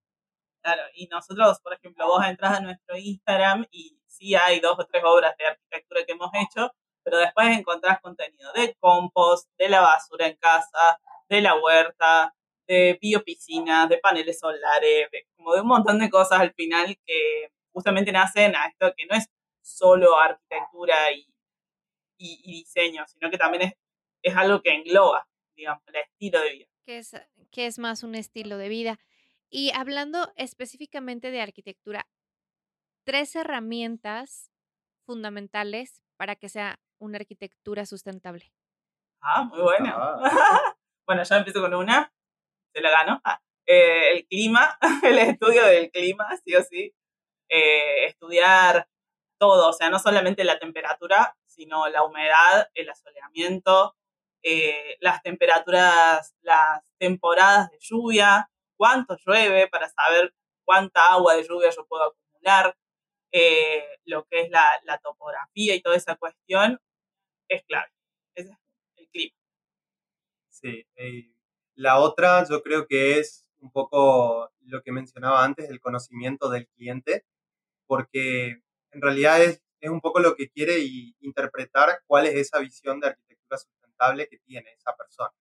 Claro, 0.61 0.83
y 0.93 1.07
nosotros, 1.07 1.59
por 1.61 1.73
ejemplo, 1.73 2.07
vos 2.07 2.25
entras 2.25 2.57
a 2.57 2.61
nuestro 2.61 2.97
Instagram 2.97 3.65
y 3.71 3.99
sí 4.07 4.35
hay 4.35 4.59
dos 4.59 4.77
o 4.79 4.85
tres 4.85 5.03
obras 5.05 5.35
de 5.37 5.47
arquitectura 5.47 6.05
que 6.05 6.13
hemos 6.13 6.31
hecho, 6.33 6.71
pero 7.03 7.17
después 7.17 7.57
encontrás 7.57 7.99
contenido 8.01 8.51
de 8.53 8.75
compost, 8.79 9.49
de 9.57 9.69
la 9.69 9.81
basura 9.81 10.27
en 10.27 10.37
casa, 10.37 10.99
de 11.29 11.41
la 11.41 11.55
huerta, 11.55 12.33
de 12.67 12.97
biopiscinas, 13.01 13.89
de 13.89 13.97
paneles 13.97 14.39
solares, 14.39 15.09
como 15.35 15.53
de 15.53 15.61
un 15.61 15.67
montón 15.67 15.99
de 15.99 16.09
cosas 16.09 16.39
al 16.39 16.53
final 16.53 16.95
que 17.05 17.51
justamente 17.73 18.11
nacen 18.11 18.55
a 18.55 18.67
esto 18.67 18.93
que 18.95 19.05
no 19.05 19.15
es 19.15 19.27
solo 19.61 20.17
arquitectura 20.17 21.11
y, 21.11 21.27
y, 22.17 22.51
diseño, 22.59 23.05
sino 23.07 23.29
que 23.29 23.37
también 23.37 23.63
es, 23.63 23.73
es 24.21 24.35
algo 24.35 24.61
que 24.61 24.73
engloba, 24.73 25.27
digamos, 25.61 25.83
el 25.87 25.95
estilo 25.95 26.41
de 26.41 26.51
vida. 26.51 26.65
Que 26.85 26.97
es, 26.97 27.11
que 27.51 27.67
es 27.67 27.77
más 27.77 28.03
un 28.03 28.15
estilo 28.15 28.57
de 28.57 28.67
vida. 28.67 28.99
Y 29.49 29.71
hablando 29.75 30.31
específicamente 30.35 31.29
de 31.29 31.41
arquitectura, 31.41 32.07
tres 33.03 33.35
herramientas 33.35 34.51
fundamentales 35.05 36.01
para 36.17 36.35
que 36.35 36.49
sea 36.49 36.79
una 36.99 37.17
arquitectura 37.17 37.85
sustentable. 37.85 38.51
Ah, 39.21 39.43
muy 39.43 39.61
buena. 39.61 39.93
Ah. 39.95 40.75
bueno, 41.05 41.23
ya 41.23 41.37
empiezo 41.37 41.61
con 41.61 41.75
una. 41.75 42.11
Se 42.73 42.81
la 42.81 42.89
gano. 42.89 43.21
Ah, 43.23 43.39
eh, 43.67 44.13
el 44.13 44.27
clima, 44.27 44.79
el 45.03 45.19
estudio 45.19 45.63
del 45.65 45.91
clima, 45.91 46.25
sí 46.43 46.55
o 46.55 46.63
sí. 46.63 46.95
Eh, 47.49 48.05
estudiar 48.05 48.87
todo, 49.37 49.69
o 49.69 49.73
sea, 49.73 49.89
no 49.91 49.99
solamente 49.99 50.43
la 50.43 50.57
temperatura, 50.57 51.35
sino 51.45 51.87
la 51.89 52.03
humedad, 52.03 52.69
el 52.73 52.89
asoleamiento, 52.89 53.95
eh, 54.43 54.97
las 54.99 55.21
temperaturas, 55.21 56.35
las 56.41 56.81
temporadas 56.97 57.69
de 57.71 57.77
lluvia, 57.79 58.49
cuánto 58.75 59.17
llueve 59.25 59.67
para 59.67 59.89
saber 59.89 60.33
cuánta 60.65 61.13
agua 61.13 61.35
de 61.35 61.43
lluvia 61.43 61.69
yo 61.69 61.85
puedo 61.85 62.03
acumular, 62.03 62.75
eh, 63.31 63.85
lo 64.05 64.25
que 64.25 64.41
es 64.41 64.49
la, 64.49 64.65
la, 64.83 64.97
topografía 64.97 65.75
y 65.75 65.81
toda 65.81 65.95
esa 65.95 66.15
cuestión, 66.15 66.79
es 67.47 67.63
clave. 67.65 67.91
Ese 68.35 68.49
es 68.49 68.57
el 68.97 69.09
clima. 69.09 69.35
Sí. 70.49 70.85
Eh, 70.95 71.33
la 71.75 71.99
otra 71.99 72.45
yo 72.49 72.61
creo 72.61 72.87
que 72.87 73.19
es 73.19 73.45
un 73.59 73.71
poco 73.71 74.51
lo 74.61 74.81
que 74.81 74.91
mencionaba 74.91 75.43
antes, 75.43 75.69
el 75.69 75.79
conocimiento 75.79 76.49
del 76.49 76.67
cliente, 76.67 77.25
porque 77.87 78.61
en 78.91 79.01
realidad 79.01 79.41
es, 79.41 79.63
es 79.79 79.89
un 79.89 80.01
poco 80.01 80.19
lo 80.19 80.35
que 80.35 80.49
quiere 80.49 80.79
y 80.79 81.15
interpretar 81.21 82.01
cuál 82.07 82.25
es 82.25 82.35
esa 82.35 82.59
visión 82.59 82.99
de 82.99 83.07
arquitectura 83.07 83.57
que 84.29 84.39
tiene 84.45 84.71
esa 84.73 84.95
persona. 84.95 85.31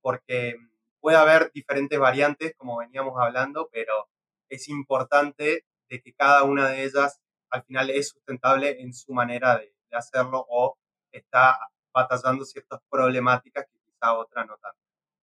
Porque 0.00 0.56
puede 1.00 1.16
haber 1.16 1.50
diferentes 1.52 1.98
variantes, 1.98 2.54
como 2.56 2.78
veníamos 2.78 3.14
hablando, 3.18 3.68
pero 3.72 4.08
es 4.48 4.68
importante 4.68 5.64
de 5.88 6.02
que 6.02 6.12
cada 6.12 6.42
una 6.44 6.68
de 6.68 6.84
ellas 6.84 7.20
al 7.50 7.62
final 7.64 7.90
es 7.90 8.08
sustentable 8.10 8.80
en 8.80 8.92
su 8.92 9.12
manera 9.12 9.56
de, 9.58 9.72
de 9.90 9.96
hacerlo 9.96 10.44
o 10.48 10.76
está 11.10 11.58
batallando 11.92 12.44
ciertas 12.44 12.80
problemáticas 12.90 13.66
que 13.66 13.80
quizá 13.80 14.14
otra 14.14 14.44
no 14.44 14.56
tanto. 14.58 14.80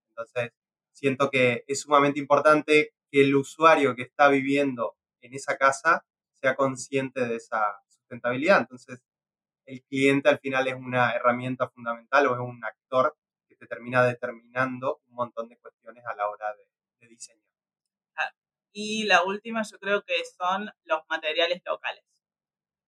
Entonces, 0.10 0.52
siento 0.92 1.30
que 1.30 1.64
es 1.68 1.82
sumamente 1.82 2.20
importante 2.20 2.94
que 3.12 3.22
el 3.22 3.36
usuario 3.36 3.96
que 3.96 4.04
está 4.04 4.30
viviendo 4.30 4.96
en 5.22 5.34
esa 5.34 5.58
casa 5.58 6.04
sea 6.42 6.56
consciente 6.56 7.26
de 7.26 7.36
esa 7.36 7.62
sustentabilidad. 7.88 8.62
Entonces, 8.62 9.00
el 9.66 9.84
cliente 9.84 10.30
al 10.30 10.40
final 10.40 10.68
es 10.68 10.76
una 10.76 11.12
herramienta 11.12 11.70
fundamental 11.70 12.28
o 12.28 12.34
es 12.34 12.40
un 12.40 12.64
actor 12.64 13.16
que 13.48 13.56
te 13.56 13.68
termina 13.68 14.04
determinando 14.04 15.02
un 15.08 15.16
montón 15.16 15.50
de 15.50 15.58
cuestiones 15.58 16.06
a 16.06 16.16
la 16.16 16.30
hora 16.30 16.54
de, 16.56 16.68
de 17.00 17.08
diseñar. 17.08 17.44
Y 18.76 19.04
la 19.06 19.24
última 19.24 19.62
yo 19.64 19.78
creo 19.80 20.02
que 20.04 20.16
son 20.26 20.70
los 20.86 21.02
materiales 21.08 21.62
locales, 21.64 22.04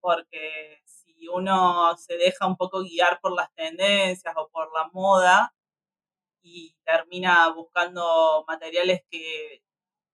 porque 0.01 0.82
si 0.86 1.27
uno 1.27 1.96
se 1.98 2.17
deja 2.17 2.48
un 2.48 2.58
poco 2.58 2.82
guiar 2.82 3.20
por 3.22 3.34
las 3.36 3.53
tendencias 3.53 4.34
o 4.36 4.50
por 4.50 4.74
la 4.74 4.89
moda 4.94 5.53
y 6.41 6.75
termina 6.86 7.50
buscando 7.50 8.44
materiales 8.48 9.01
que 9.12 9.62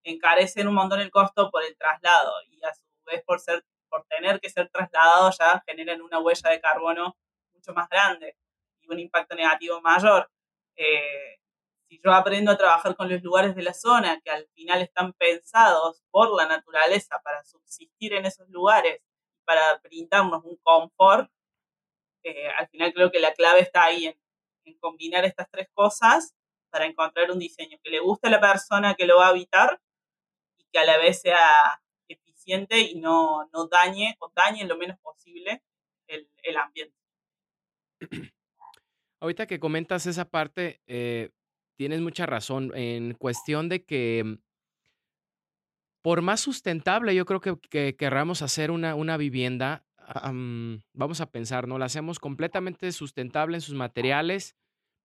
encarecen 0.04 0.68
un 0.68 0.74
montón 0.74 1.00
el 1.00 1.10
costo 1.10 1.50
por 1.50 1.64
el 1.64 1.76
traslado 1.76 2.32
y 2.50 2.62
a 2.64 2.74
su 2.74 2.84
vez 3.06 3.22
por 3.24 3.40
ser 3.40 3.64
por 3.92 4.06
tener 4.06 4.40
que 4.40 4.48
ser 4.48 4.70
trasladados 4.70 5.36
ya 5.38 5.62
generan 5.66 6.00
una 6.00 6.18
huella 6.18 6.48
de 6.48 6.60
carbono 6.62 7.14
mucho 7.52 7.74
más 7.74 7.90
grande 7.90 8.38
y 8.80 8.90
un 8.90 8.98
impacto 8.98 9.34
negativo 9.34 9.82
mayor. 9.82 10.30
Eh, 10.76 11.38
si 11.86 12.00
yo 12.02 12.10
aprendo 12.10 12.50
a 12.50 12.56
trabajar 12.56 12.96
con 12.96 13.10
los 13.10 13.22
lugares 13.22 13.54
de 13.54 13.62
la 13.62 13.74
zona 13.74 14.18
que 14.24 14.30
al 14.30 14.48
final 14.54 14.80
están 14.80 15.12
pensados 15.12 16.02
por 16.10 16.34
la 16.34 16.46
naturaleza 16.46 17.20
para 17.22 17.44
subsistir 17.44 18.14
en 18.14 18.24
esos 18.24 18.48
lugares, 18.48 19.02
para 19.44 19.78
brindarnos 19.84 20.42
un 20.42 20.56
confort, 20.62 21.30
eh, 22.22 22.48
al 22.48 22.68
final 22.68 22.94
creo 22.94 23.10
que 23.10 23.20
la 23.20 23.34
clave 23.34 23.60
está 23.60 23.84
ahí 23.84 24.06
en, 24.06 24.18
en, 24.64 24.78
combinar 24.78 25.26
estas 25.26 25.50
tres 25.50 25.68
cosas 25.74 26.34
para 26.70 26.86
encontrar 26.86 27.30
un 27.30 27.38
diseño 27.38 27.76
que 27.82 27.90
le 27.90 28.00
guste 28.00 28.28
a 28.28 28.30
la 28.30 28.40
persona 28.40 28.94
que 28.94 29.04
lo 29.04 29.18
va 29.18 29.26
a 29.26 29.30
habitar 29.30 29.82
y 30.56 30.64
que 30.72 30.78
a 30.78 30.86
la 30.86 30.96
vez 30.96 31.20
sea 31.20 31.81
y 32.46 32.98
no, 33.00 33.48
no 33.52 33.68
dañe 33.68 34.16
o 34.20 34.32
dañe 34.34 34.64
lo 34.64 34.76
menos 34.76 34.98
posible 35.00 35.62
el, 36.06 36.28
el 36.42 36.56
ambiente. 36.56 36.96
Ahorita 39.20 39.46
que 39.46 39.60
comentas 39.60 40.06
esa 40.06 40.28
parte, 40.28 40.80
eh, 40.86 41.30
tienes 41.76 42.00
mucha 42.00 42.26
razón 42.26 42.72
en 42.74 43.14
cuestión 43.14 43.68
de 43.68 43.84
que 43.84 44.38
por 46.02 46.20
más 46.20 46.40
sustentable 46.40 47.14
yo 47.14 47.24
creo 47.24 47.40
que, 47.40 47.56
que 47.70 47.94
querramos 47.96 48.42
hacer 48.42 48.72
una, 48.72 48.96
una 48.96 49.16
vivienda, 49.16 49.84
um, 50.24 50.80
vamos 50.92 51.20
a 51.20 51.30
pensar, 51.30 51.68
¿no? 51.68 51.78
La 51.78 51.84
hacemos 51.84 52.18
completamente 52.18 52.90
sustentable 52.90 53.56
en 53.56 53.60
sus 53.60 53.76
materiales, 53.76 54.56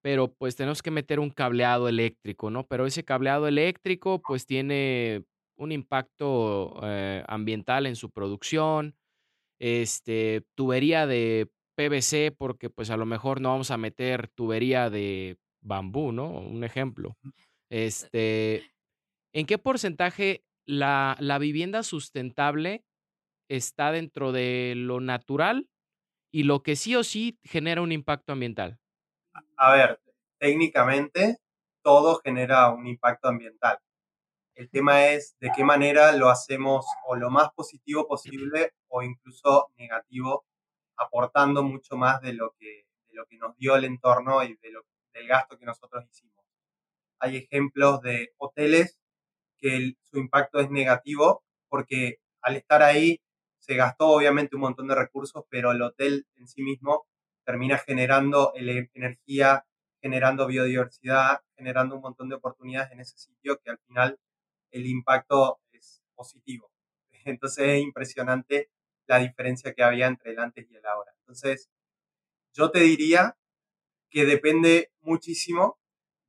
pero 0.02 0.34
pues 0.34 0.56
tenemos 0.56 0.82
que 0.82 0.90
meter 0.90 1.20
un 1.20 1.30
cableado 1.30 1.88
eléctrico, 1.88 2.50
¿no? 2.50 2.66
Pero 2.66 2.88
ese 2.88 3.06
cableado 3.06 3.48
eléctrico 3.48 4.22
pues 4.22 4.48
tiene 4.48 5.24
un 5.58 5.72
impacto 5.72 6.80
eh, 6.84 7.24
ambiental 7.28 7.86
en 7.86 7.96
su 7.96 8.12
producción, 8.12 8.96
este, 9.60 10.46
tubería 10.56 11.08
de 11.08 11.50
PVC, 11.76 12.32
porque 12.38 12.70
pues 12.70 12.90
a 12.90 12.98
lo 12.98 13.06
mejor 13.06 13.42
no 13.42 13.50
vamos 13.50 13.72
a 13.72 13.78
meter 13.78 14.28
tubería 14.30 14.90
de 14.90 15.38
bambú, 15.62 16.12
¿no? 16.12 16.30
Un 16.30 16.64
ejemplo. 16.64 17.18
Este, 17.70 18.72
¿en 19.34 19.46
qué 19.46 19.58
porcentaje 19.58 20.44
la, 20.66 21.18
la 21.20 21.38
vivienda 21.38 21.84
sustentable 21.84 22.84
está 23.50 23.92
dentro 23.92 24.32
de 24.32 24.74
lo 24.76 25.00
natural 25.00 25.70
y 26.32 26.44
lo 26.44 26.62
que 26.62 26.76
sí 26.76 26.96
o 26.96 27.04
sí 27.04 27.40
genera 27.44 27.82
un 27.82 27.92
impacto 27.92 28.34
ambiental? 28.34 28.80
A 29.58 29.72
ver, 29.72 30.00
técnicamente 30.40 31.38
todo 31.84 32.20
genera 32.24 32.70
un 32.72 32.88
impacto 32.88 33.28
ambiental. 33.30 33.80
El 34.58 34.72
tema 34.72 35.06
es 35.06 35.38
de 35.40 35.52
qué 35.56 35.64
manera 35.64 36.12
lo 36.14 36.30
hacemos 36.30 36.84
o 37.06 37.16
lo 37.16 37.30
más 37.30 37.50
positivo 37.54 38.08
posible 38.08 38.74
o 38.88 39.04
incluso 39.04 39.70
negativo, 39.78 40.48
aportando 40.96 41.62
mucho 41.62 41.96
más 41.96 42.22
de 42.22 42.34
lo 42.34 42.56
que, 42.58 42.88
de 43.08 43.14
lo 43.14 43.28
que 43.28 43.38
nos 43.38 43.56
dio 43.58 43.76
el 43.76 43.86
entorno 43.86 44.44
y 44.44 44.56
de 44.56 44.72
lo, 44.72 44.82
del 45.14 45.28
gasto 45.28 45.60
que 45.60 45.66
nosotros 45.68 46.06
hicimos. 46.10 46.44
Hay 47.20 47.38
ejemplos 47.38 48.02
de 48.02 48.34
hoteles 48.38 48.98
que 49.60 49.76
el, 49.76 49.98
su 50.02 50.18
impacto 50.18 50.60
es 50.60 50.72
negativo 50.72 51.44
porque 51.70 52.16
al 52.42 52.56
estar 52.56 52.82
ahí 52.82 53.22
se 53.60 53.76
gastó 53.76 54.08
obviamente 54.08 54.56
un 54.56 54.64
montón 54.64 54.88
de 54.88 54.96
recursos, 54.96 55.44
pero 55.50 55.72
el 55.72 55.84
hotel 55.84 56.26
en 56.36 56.48
sí 56.48 56.64
mismo 56.64 57.06
termina 57.46 57.78
generando 57.78 58.54
energía, 58.56 59.68
generando 60.02 60.48
biodiversidad, 60.48 61.42
generando 61.56 61.96
un 61.96 62.02
montón 62.02 62.28
de 62.28 62.36
oportunidades 62.36 62.92
en 62.92 63.02
ese 63.02 63.20
sitio 63.20 63.60
que 63.64 63.70
al 63.70 63.78
final 63.86 64.18
el 64.72 64.86
impacto 64.86 65.60
es 65.72 66.04
positivo. 66.16 66.72
Entonces 67.26 67.68
es 67.68 67.82
impresionante 67.82 68.70
la 69.08 69.20
diferencia 69.20 69.74
que 69.74 69.84
había 69.84 70.08
entre 70.08 70.32
el 70.32 70.40
antes 70.40 70.70
y 70.70 70.76
el 70.76 70.86
ahora. 70.86 71.14
Entonces, 71.20 71.70
yo 72.54 72.72
te 72.72 72.80
diría 72.80 73.38
que 74.10 74.26
depende 74.26 74.92
muchísimo 75.02 75.80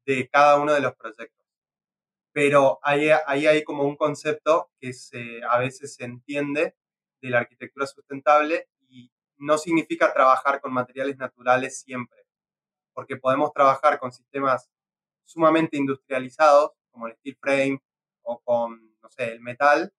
de 0.07 0.29
cada 0.29 0.59
uno 0.61 0.73
de 0.73 0.81
los 0.81 0.95
proyectos. 0.95 1.47
Pero 2.33 2.79
ahí, 2.83 3.11
ahí 3.27 3.47
hay 3.47 3.65
como 3.65 3.85
un 3.85 3.97
concepto 3.97 4.71
que 4.81 4.93
se, 4.93 5.41
a 5.49 5.59
veces 5.59 5.95
se 5.95 6.05
entiende 6.05 6.77
de 7.21 7.31
la 7.31 7.41
arquitectura 7.41 7.87
sustentable 7.87 8.69
y 8.89 9.11
no 9.39 9.59
significa 9.59 10.13
trabajar 10.13 10.61
con 10.61 10.73
materiales 10.73 11.17
naturales 11.17 11.81
siempre, 11.81 12.27
porque 12.93 13.17
podemos 13.17 13.53
trabajar 13.53 13.99
con 13.99 14.13
sistemas 14.13 14.71
sumamente 15.25 15.77
industrializados, 15.77 16.73
como 16.91 17.09
el 17.09 17.15
steel 17.17 17.37
frame 17.41 17.83
o 18.29 18.41
con, 18.41 18.95
no 19.03 19.09
sé, 19.09 19.33
el 19.33 19.41
metal, 19.41 19.93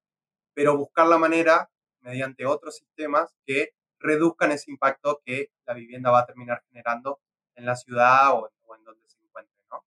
pero 0.53 0.77
buscar 0.77 1.07
la 1.07 1.17
manera, 1.17 1.71
mediante 2.01 2.45
otros 2.45 2.77
sistemas, 2.77 3.33
que 3.45 3.71
reduzcan 3.99 4.51
ese 4.51 4.69
impacto 4.71 5.19
que 5.25 5.49
la 5.65 5.73
vivienda 5.73 6.11
va 6.11 6.19
a 6.19 6.25
terminar 6.27 6.63
generando 6.69 7.19
en 7.55 7.65
la 7.65 7.75
ciudad 7.75 8.33
o, 8.35 8.51
o 8.67 8.75
en 8.75 8.83
donde 8.83 9.09
se 9.09 9.17
encuentre, 9.19 9.57
¿no? 9.71 9.83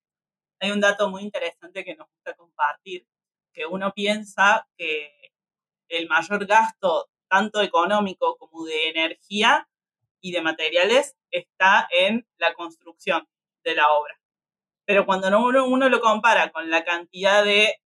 Hay 0.61 0.73
un 0.73 0.81
dato 0.81 1.09
muy 1.09 1.23
interesante 1.23 1.85
que 1.85 1.95
nos 1.95 2.09
gusta 2.09 2.35
compartir, 2.35 3.07
que 3.53 3.65
uno 3.65 3.93
piensa 3.95 4.67
que 4.77 5.33
el 5.89 6.09
mayor 6.09 6.45
gasto, 6.47 7.11
tanto 7.29 7.63
económico 7.63 8.37
como 8.39 8.65
de 8.65 8.89
energía 8.89 9.69
y 10.21 10.33
de 10.33 10.43
materiales, 10.43 11.17
está 11.31 11.87
en 11.91 12.27
la 12.39 12.55
construcción 12.55 13.29
de 13.63 13.77
la 13.77 13.93
obra. 13.93 14.19
Pero 14.85 15.07
cuando 15.07 15.29
uno, 15.29 15.65
uno 15.65 15.89
lo 15.89 16.01
compara 16.01 16.51
con 16.51 16.71
la 16.71 16.85
cantidad 16.85 17.45
de 17.45 17.82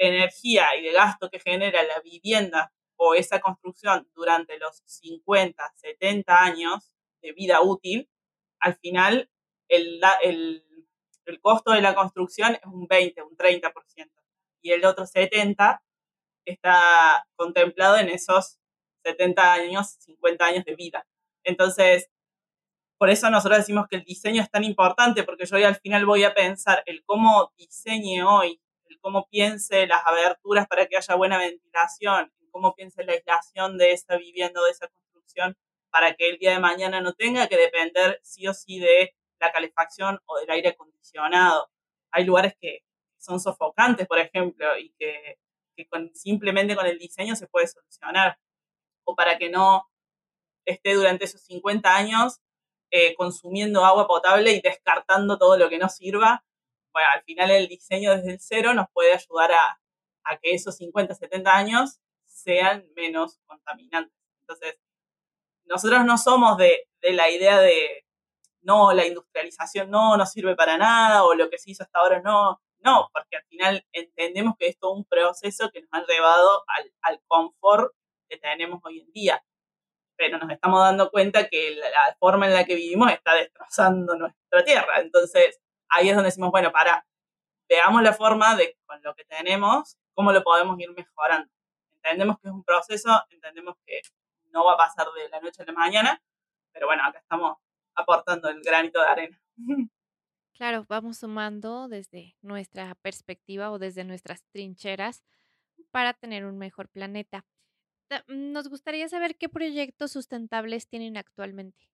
energía 0.00 0.74
y 0.76 0.82
de 0.82 0.92
gasto 0.92 1.30
que 1.30 1.38
genera 1.38 1.82
la 1.82 2.00
vivienda 2.00 2.72
o 2.96 3.14
esa 3.14 3.40
construcción 3.40 4.08
durante 4.14 4.58
los 4.58 4.82
50, 4.86 5.72
70 5.76 6.42
años 6.42 6.92
de 7.22 7.32
vida 7.32 7.60
útil, 7.60 8.10
al 8.58 8.74
final 8.76 9.30
el, 9.68 10.00
el, 10.22 10.64
el 11.26 11.40
costo 11.40 11.72
de 11.72 11.82
la 11.82 11.94
construcción 11.94 12.54
es 12.54 12.66
un 12.66 12.86
20, 12.86 13.22
un 13.22 13.36
30%. 13.36 13.72
Y 14.62 14.72
el 14.72 14.84
otro 14.84 15.06
70 15.06 15.82
está 16.44 17.26
contemplado 17.36 17.96
en 17.98 18.08
esos 18.08 18.58
70 19.04 19.52
años, 19.52 19.96
50 20.00 20.44
años 20.44 20.64
de 20.64 20.74
vida. 20.74 21.06
Entonces, 21.44 22.10
por 22.98 23.08
eso 23.08 23.30
nosotros 23.30 23.58
decimos 23.58 23.86
que 23.88 23.96
el 23.96 24.04
diseño 24.04 24.42
es 24.42 24.50
tan 24.50 24.64
importante, 24.64 25.22
porque 25.24 25.46
yo 25.46 25.56
hoy 25.56 25.64
al 25.64 25.76
final 25.76 26.04
voy 26.04 26.24
a 26.24 26.34
pensar 26.34 26.82
el 26.86 27.02
cómo 27.04 27.52
diseñe 27.56 28.22
hoy, 28.22 28.60
el 28.90 29.00
cómo 29.00 29.26
piense 29.28 29.86
las 29.86 30.04
aberturas 30.04 30.66
para 30.66 30.86
que 30.86 30.96
haya 30.96 31.14
buena 31.14 31.38
ventilación, 31.38 32.32
el 32.40 32.50
cómo 32.50 32.74
piense 32.74 33.04
la 33.04 33.12
aislación 33.12 33.78
de 33.78 33.92
esa 33.92 34.16
vivienda, 34.16 34.60
de 34.62 34.70
esa 34.70 34.88
construcción, 34.88 35.56
para 35.90 36.14
que 36.14 36.28
el 36.28 36.38
día 36.38 36.52
de 36.52 36.58
mañana 36.58 37.00
no 37.00 37.14
tenga 37.14 37.48
que 37.48 37.56
depender 37.56 38.20
sí 38.22 38.46
o 38.46 38.54
sí 38.54 38.78
de 38.78 39.14
la 39.40 39.52
calefacción 39.52 40.20
o 40.26 40.38
del 40.38 40.50
aire 40.50 40.70
acondicionado. 40.70 41.70
Hay 42.10 42.24
lugares 42.24 42.54
que 42.60 42.80
son 43.18 43.40
sofocantes, 43.40 44.06
por 44.06 44.18
ejemplo, 44.18 44.76
y 44.78 44.92
que, 44.98 45.38
simplemente 46.12 46.76
con 46.76 46.86
el 46.86 46.98
diseño 46.98 47.34
se 47.36 47.46
puede 47.46 47.66
solucionar. 47.66 48.38
O 49.04 49.14
para 49.14 49.38
que 49.38 49.48
no 49.48 49.88
esté 50.66 50.94
durante 50.94 51.24
esos 51.24 51.40
50 51.42 51.96
años 51.96 52.40
eh, 52.90 53.14
consumiendo 53.14 53.84
agua 53.84 54.06
potable 54.06 54.52
y 54.52 54.60
descartando 54.60 55.38
todo 55.38 55.56
lo 55.56 55.68
que 55.68 55.78
no 55.78 55.88
sirva. 55.88 56.44
Bueno, 56.92 57.08
al 57.12 57.22
final 57.22 57.50
el 57.50 57.68
diseño 57.68 58.16
desde 58.16 58.32
el 58.32 58.40
cero 58.40 58.74
nos 58.74 58.86
puede 58.92 59.12
ayudar 59.14 59.52
a, 59.52 59.80
que 60.42 60.54
esos 60.54 60.76
50, 60.76 61.14
70 61.14 61.56
años 61.56 61.98
sean 62.24 62.86
menos 62.94 63.40
contaminantes. 63.46 64.14
Entonces, 64.42 64.78
nosotros 65.64 66.04
no 66.04 66.18
somos 66.18 66.56
de, 66.56 66.88
de, 67.00 67.12
la 67.12 67.30
idea 67.30 67.58
de, 67.58 68.06
no, 68.62 68.92
la 68.92 69.06
industrialización 69.06 69.90
no, 69.90 70.16
no 70.16 70.26
sirve 70.26 70.54
para 70.54 70.78
nada, 70.78 71.24
o 71.24 71.34
lo 71.34 71.50
que 71.50 71.58
se 71.58 71.72
hizo 71.72 71.82
hasta 71.82 71.98
ahora 71.98 72.20
no, 72.22 72.60
no, 72.78 73.08
porque 73.12 73.36
al 73.36 73.44
final 73.46 73.86
entendemos 73.92 74.54
que 74.58 74.68
es 74.68 74.78
todo 74.78 74.92
un 74.92 75.04
proceso 75.04 75.70
que 75.72 75.82
nos 75.82 75.90
ha 75.92 76.06
llevado 76.06 76.64
al, 76.68 76.92
al 77.02 77.20
confort 77.26 77.92
que 78.28 78.38
tenemos 78.38 78.80
hoy 78.84 79.00
en 79.00 79.12
día 79.12 79.44
pero 80.20 80.36
nos 80.36 80.50
estamos 80.50 80.80
dando 80.80 81.10
cuenta 81.10 81.48
que 81.48 81.76
la, 81.76 82.14
forma 82.18 82.46
en 82.46 82.52
la 82.52 82.66
que 82.66 82.74
vivimos 82.74 83.10
está 83.10 83.34
destrozando 83.34 84.14
nuestra 84.16 84.62
tierra. 84.62 85.00
Entonces, 85.00 85.58
ahí 85.90 86.08
es 86.08 86.14
donde 86.14 86.28
decimos, 86.28 86.50
bueno, 86.50 86.72
para, 86.72 87.06
veamos 87.68 88.02
la 88.02 88.12
forma 88.12 88.56
de, 88.56 88.76
con 88.86 89.00
lo 89.02 89.14
que 89.14 89.24
tenemos, 89.24 89.98
cómo 90.14 90.32
lo 90.32 90.42
podemos 90.42 90.78
ir 90.80 90.90
mejorando. 90.92 91.50
Entendemos 92.02 92.38
que 92.40 92.48
es 92.48 92.54
un 92.54 92.64
proceso, 92.64 93.10
entendemos 93.30 93.76
que 93.86 94.00
no 94.52 94.64
va 94.64 94.74
a 94.74 94.76
pasar 94.76 95.06
de 95.12 95.28
la 95.28 95.40
noche 95.40 95.62
a 95.62 95.66
la 95.66 95.72
mañana, 95.72 96.22
pero 96.72 96.86
bueno, 96.86 97.04
acá 97.04 97.18
estamos 97.18 97.56
aportando 97.94 98.48
el 98.48 98.60
granito 98.62 99.00
de 99.00 99.06
arena. 99.06 99.40
Claro, 100.52 100.84
vamos 100.90 101.16
sumando 101.16 101.88
desde 101.88 102.36
nuestra 102.42 102.94
perspectiva 102.96 103.70
o 103.70 103.78
desde 103.78 104.04
nuestras 104.04 104.42
trincheras 104.52 105.24
para 105.90 106.12
tener 106.12 106.44
un 106.44 106.58
mejor 106.58 106.90
planeta. 106.90 107.46
Nos 108.26 108.68
gustaría 108.68 109.08
saber 109.08 109.36
qué 109.36 109.48
proyectos 109.48 110.12
sustentables 110.12 110.86
tienen 110.86 111.16
actualmente. 111.16 111.88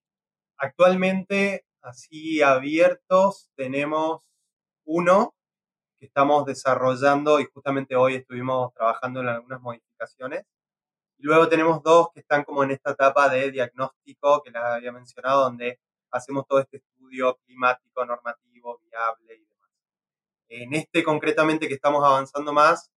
Actualmente, 0.57 1.66
así 1.81 2.41
abiertos, 2.41 3.49
tenemos 3.55 4.23
uno 4.85 5.35
que 5.99 6.05
estamos 6.05 6.45
desarrollando 6.45 7.39
y 7.39 7.45
justamente 7.45 7.95
hoy 7.95 8.15
estuvimos 8.15 8.73
trabajando 8.73 9.21
en 9.21 9.29
algunas 9.29 9.61
modificaciones. 9.61 10.45
Y 11.17 11.23
luego 11.23 11.49
tenemos 11.49 11.81
dos 11.81 12.09
que 12.13 12.19
están 12.19 12.43
como 12.43 12.63
en 12.63 12.71
esta 12.71 12.91
etapa 12.91 13.29
de 13.29 13.51
diagnóstico 13.51 14.43
que 14.43 14.51
les 14.51 14.61
había 14.61 14.91
mencionado, 14.91 15.43
donde 15.43 15.79
hacemos 16.11 16.45
todo 16.47 16.59
este 16.59 16.77
estudio 16.77 17.37
climático, 17.45 18.05
normativo, 18.05 18.79
viable 18.79 19.35
y 19.35 19.45
demás. 19.45 19.71
En 20.49 20.73
este 20.75 21.03
concretamente 21.03 21.67
que 21.67 21.73
estamos 21.73 22.03
avanzando 22.03 22.53
más, 22.53 22.91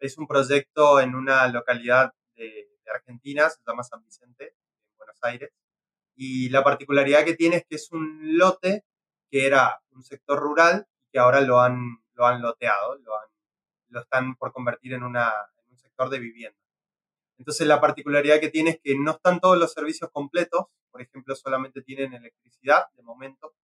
es 0.00 0.16
un 0.16 0.26
proyecto 0.26 1.00
en 1.00 1.14
una 1.14 1.46
localidad 1.48 2.12
de, 2.36 2.68
Argentina, 2.94 3.50
se 3.50 3.60
llama 3.66 3.82
San 3.82 4.02
Vicente, 4.02 4.54
en 4.54 4.96
Buenos 4.96 5.18
Aires. 5.22 5.50
Y 6.20 6.48
la 6.48 6.64
particularidad 6.64 7.24
que 7.24 7.34
tiene 7.34 7.56
es 7.56 7.66
que 7.68 7.76
es 7.76 7.92
un 7.92 8.36
lote 8.36 8.84
que 9.30 9.46
era 9.46 9.80
un 9.92 10.02
sector 10.02 10.38
rural 10.38 10.88
y 11.00 11.10
que 11.12 11.18
ahora 11.20 11.40
lo 11.40 11.60
han, 11.60 12.02
lo 12.14 12.26
han 12.26 12.42
loteado, 12.42 12.96
lo, 12.96 13.12
lo 13.88 14.00
están 14.00 14.34
por 14.34 14.52
convertir 14.52 14.94
en, 14.94 15.04
una, 15.04 15.32
en 15.62 15.70
un 15.70 15.78
sector 15.78 16.10
de 16.10 16.18
vivienda. 16.18 16.58
Entonces 17.38 17.68
la 17.68 17.80
particularidad 17.80 18.40
que 18.40 18.48
tiene 18.48 18.70
es 18.70 18.80
que 18.82 18.96
no 18.98 19.12
están 19.12 19.38
todos 19.38 19.56
los 19.56 19.72
servicios 19.72 20.10
completos, 20.10 20.66
por 20.90 21.02
ejemplo, 21.02 21.36
solamente 21.36 21.82
tienen 21.82 22.12
electricidad 22.14 22.86
de 22.96 23.02
momento, 23.04 23.54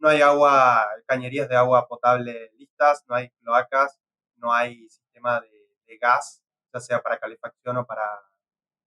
no 0.00 0.08
hay 0.08 0.22
agua, 0.22 0.84
cañerías 1.06 1.48
de 1.48 1.54
agua 1.54 1.86
potable 1.86 2.50
listas, 2.58 3.04
no 3.06 3.14
hay 3.14 3.30
cloacas, 3.40 4.00
no 4.38 4.52
hay 4.52 4.88
sistema 4.88 5.40
de, 5.40 5.76
de 5.86 5.98
gas 5.98 6.42
ya 6.72 6.80
sea 6.80 7.02
para 7.02 7.18
calefacción 7.18 7.76
o 7.76 7.86
para, 7.86 8.22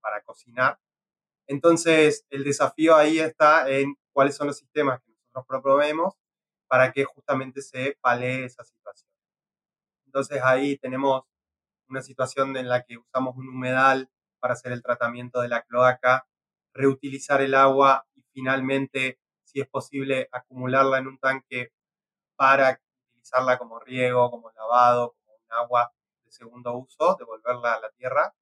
para 0.01 0.21
cocinar. 0.23 0.79
Entonces, 1.47 2.25
el 2.29 2.43
desafío 2.43 2.95
ahí 2.95 3.19
está 3.19 3.69
en 3.69 3.95
cuáles 4.13 4.35
son 4.35 4.47
los 4.47 4.57
sistemas 4.57 5.01
que 5.01 5.11
nosotros 5.11 5.45
promovemos 5.63 6.15
para 6.67 6.91
que 6.91 7.05
justamente 7.05 7.61
se 7.61 7.97
palee 8.01 8.45
esa 8.45 8.63
situación. 8.63 9.09
Entonces, 10.05 10.41
ahí 10.43 10.77
tenemos 10.77 11.23
una 11.89 12.01
situación 12.01 12.55
en 12.57 12.69
la 12.69 12.83
que 12.83 12.97
usamos 12.97 13.35
un 13.37 13.49
humedal 13.49 14.09
para 14.39 14.53
hacer 14.53 14.71
el 14.71 14.81
tratamiento 14.81 15.41
de 15.41 15.49
la 15.49 15.63
cloaca, 15.63 16.27
reutilizar 16.73 17.41
el 17.41 17.53
agua 17.53 18.07
y 18.15 18.23
finalmente, 18.33 19.19
si 19.43 19.61
es 19.61 19.67
posible, 19.67 20.29
acumularla 20.31 20.97
en 20.99 21.07
un 21.07 21.19
tanque 21.19 21.71
para 22.35 22.81
utilizarla 23.11 23.57
como 23.57 23.79
riego, 23.79 24.31
como 24.31 24.51
lavado, 24.51 25.15
como 25.25 25.37
agua 25.49 25.91
segundo 26.35 26.75
uso, 26.75 27.15
devolverla 27.17 27.73
a 27.73 27.79
la 27.79 27.89
tierra. 27.91 28.33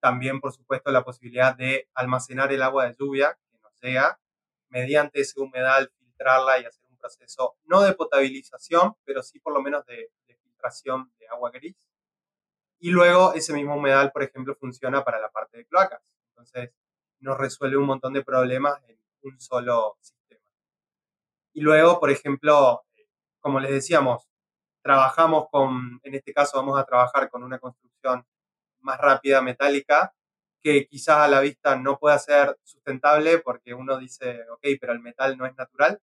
También, 0.00 0.40
por 0.40 0.52
supuesto, 0.52 0.90
la 0.90 1.04
posibilidad 1.04 1.54
de 1.54 1.88
almacenar 1.94 2.52
el 2.52 2.62
agua 2.62 2.86
de 2.86 2.96
lluvia 2.98 3.38
que 3.50 3.58
nos 3.58 3.78
llega, 3.80 4.18
mediante 4.68 5.20
ese 5.20 5.40
humedal 5.40 5.90
filtrarla 5.98 6.58
y 6.58 6.64
hacer 6.64 6.84
un 6.88 6.96
proceso 6.96 7.56
no 7.64 7.82
de 7.82 7.94
potabilización, 7.94 8.94
pero 9.04 9.22
sí 9.22 9.38
por 9.40 9.52
lo 9.52 9.60
menos 9.60 9.84
de, 9.86 10.10
filtración 10.42 11.12
de 11.18 11.28
agua 11.28 11.50
gris. 11.50 11.76
Y 12.78 12.90
luego 12.90 13.34
ese 13.34 13.52
mismo 13.52 13.76
humedal, 13.76 14.10
por 14.12 14.22
ejemplo, 14.22 14.54
funciona 14.54 15.04
para 15.04 15.18
la 15.18 15.30
parte 15.30 15.58
de 15.58 15.66
cloacas. 15.66 16.02
Entonces, 16.30 16.70
nos 17.20 17.38
resuelve 17.38 17.76
un 17.76 17.86
montón 17.86 18.12
de 18.12 18.24
problemas 18.24 18.82
en 18.88 18.98
un 19.22 19.40
solo 19.40 19.96
sistema. 20.00 20.42
Y 21.52 21.60
luego, 21.60 22.00
por 22.00 22.10
ejemplo, 22.10 22.84
como 23.40 23.60
les 23.60 23.70
decíamos, 23.70 24.28
trabajamos 24.82 25.48
con, 25.50 26.00
en 26.02 26.14
este 26.14 26.32
caso 26.32 26.56
vamos 26.58 26.78
a 26.78 26.84
trabajar 26.84 27.28
con 27.30 27.42
una 27.42 27.58
construcción 27.58 28.26
más 28.82 28.98
rápida 28.98 29.42
metálica, 29.42 30.14
que 30.62 30.86
quizás 30.86 31.18
a 31.18 31.28
la 31.28 31.40
vista 31.40 31.76
no 31.76 31.98
pueda 31.98 32.18
ser 32.18 32.58
sustentable 32.64 33.38
porque 33.38 33.74
uno 33.74 33.98
dice, 33.98 34.42
ok, 34.50 34.60
pero 34.80 34.92
el 34.92 35.00
metal 35.00 35.36
no 35.38 35.46
es 35.46 35.56
natural, 35.56 36.00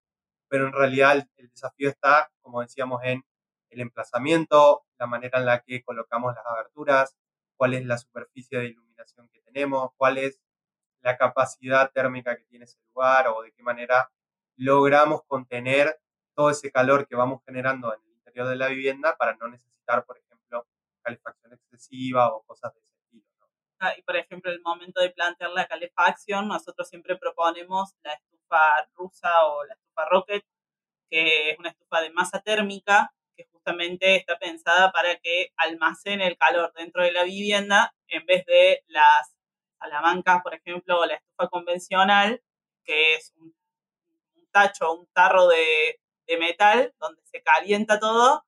pero 0.49 0.67
en 0.67 0.73
realidad 0.73 1.27
el, 1.37 1.49
desafío 1.49 1.89
está, 1.89 2.31
como 2.41 2.61
decíamos, 2.61 3.01
en 3.03 3.23
el 3.69 3.81
emplazamiento, 3.81 4.85
la 4.97 5.07
manera 5.07 5.39
en 5.39 5.45
la 5.45 5.61
que 5.61 5.83
colocamos 5.83 6.33
las 6.35 6.45
aberturas, 6.45 7.15
cuál 7.55 7.73
es 7.73 7.85
la 7.85 7.97
superficie 7.97 8.57
de 8.59 8.67
iluminación 8.67 9.29
que 9.29 9.41
tenemos, 9.41 9.91
cuál 9.97 10.17
es 10.17 10.39
la 11.01 11.17
capacidad 11.17 11.91
térmica 11.91 12.35
que 12.35 12.45
tiene 12.45 12.65
ese 12.65 12.79
lugar 12.93 13.27
o 13.27 13.41
de 13.43 13.51
qué 13.51 13.63
manera 13.63 14.11
logramos 14.55 15.21
contener 15.27 15.99
todo 16.33 16.49
ese 16.49 16.71
calor 16.71 17.07
que 17.07 17.15
vamos 17.15 17.41
generando 17.45 17.93
en 17.93 18.07
de 18.45 18.55
la 18.55 18.67
vivienda 18.67 19.15
para 19.17 19.35
no 19.35 19.47
necesitar, 19.47 20.05
por 20.05 20.17
ejemplo, 20.17 20.26
calefacción 21.07 21.53
excesiva 21.53 22.33
o 22.33 22.43
cosas 22.43 22.73
de 22.73 22.81
ese 22.81 22.93
estilo. 22.95 23.23
Ah, 23.79 23.93
y 23.97 24.01
por 24.01 24.17
ejemplo, 24.17 24.51
el 24.51 24.61
momento 24.61 25.01
de 25.01 25.11
plantear 25.11 25.51
la 25.51 25.67
calefacción, 25.67 26.47
nosotros 26.47 26.89
siempre 26.89 27.15
proponemos 27.15 27.93
la 28.03 28.13
estufa 28.13 28.89
rusa 28.95 29.45
o 29.45 29.63
la 29.65 29.73
estufa 29.73 30.05
rocket, 30.09 30.43
que 31.09 31.51
es 31.51 31.59
una 31.59 31.69
estufa 31.69 32.01
de 32.01 32.09
masa 32.11 32.41
térmica 32.41 33.13
que 33.35 33.45
justamente 33.51 34.15
está 34.15 34.37
pensada 34.39 34.91
para 34.91 35.17
que 35.19 35.53
almacene 35.57 36.27
el 36.27 36.37
calor 36.37 36.73
dentro 36.73 37.03
de 37.03 37.11
la 37.11 37.23
vivienda 37.23 37.93
en 38.07 38.25
vez 38.25 38.45
de 38.45 38.83
las 38.87 39.35
salamancas, 39.79 40.41
por 40.41 40.55
ejemplo, 40.55 40.99
o 40.99 41.05
la 41.05 41.15
estufa 41.15 41.47
convencional, 41.49 42.41
que 42.83 43.13
es 43.13 43.31
un, 43.37 43.55
un 44.35 44.47
tacho, 44.51 44.91
un 44.91 45.07
tarro 45.13 45.47
de, 45.47 45.99
de 46.25 46.37
metal 46.37 46.93
donde 46.99 47.21
se 47.25 47.43
calienta 47.43 47.99
todo, 47.99 48.46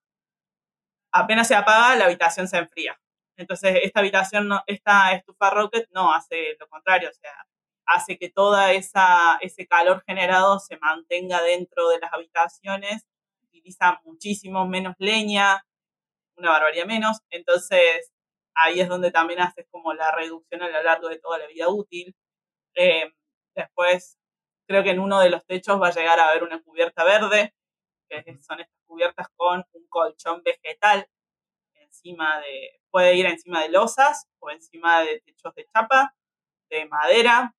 apenas 1.12 1.48
se 1.48 1.56
apaga, 1.56 1.96
la 1.96 2.06
habitación 2.06 2.48
se 2.48 2.58
enfría. 2.58 3.00
Entonces, 3.38 3.80
esta 3.84 4.02
habitación, 4.02 4.48
no, 4.48 4.64
esta 4.68 5.14
estufa 5.14 5.50
Rocket 5.50 5.88
no 5.92 6.14
hace 6.14 6.58
lo 6.60 6.68
contrario, 6.68 7.10
o 7.10 7.14
sea, 7.14 7.32
hace 7.86 8.18
que 8.18 8.32
esa 8.74 9.38
ese 9.42 9.68
calor 9.68 10.04
generado 10.06 10.60
se 10.60 10.78
mantenga 10.78 11.42
dentro 11.42 11.90
de 11.90 12.00
las 12.00 12.14
habitaciones, 12.14 13.08
utiliza 13.42 14.00
muchísimo 14.04 14.68
menos 14.68 14.96
leña, 15.00 15.66
una 16.38 16.52
barbaridad 16.52 16.86
menos, 16.86 17.20
entonces 17.30 18.12
ahí 18.56 18.82
es 18.82 18.90
donde 18.90 19.12
también 19.12 19.42
haces 19.42 19.66
como 19.72 19.94
la 19.94 20.12
reducción 20.12 20.62
a 20.64 20.70
lo 20.70 20.84
largo 20.84 21.10
de 21.10 21.20
toda 21.20 21.38
la 21.38 21.48
vida 21.48 21.70
útil. 21.70 22.16
Eh, 22.76 23.12
después, 23.56 24.18
creo 24.68 24.84
que 24.84 24.92
en 24.92 25.00
uno 25.00 25.20
de 25.20 25.30
los 25.30 25.46
techos 25.46 25.82
va 25.82 25.88
a 25.90 25.94
llegar 25.94 26.20
a 26.20 26.30
haber 26.30 26.44
una 26.44 26.62
cubierta 26.62 27.04
verde, 27.04 27.54
que 28.10 28.42
son 28.42 28.60
estas 28.60 28.80
cubiertas 28.86 29.28
con 29.36 29.64
un 29.74 29.88
colchón 29.88 30.42
vegetal 30.44 31.08
encima 31.90 32.40
de, 32.40 32.82
puede 32.92 33.16
ir 33.16 33.26
encima 33.26 33.62
de 33.62 33.70
losas 33.70 34.28
o 34.40 34.50
encima 34.50 35.02
de 35.02 35.22
techos 35.22 35.54
de 35.56 35.66
chapa, 35.66 36.16
de 36.70 36.86
madera. 36.86 37.56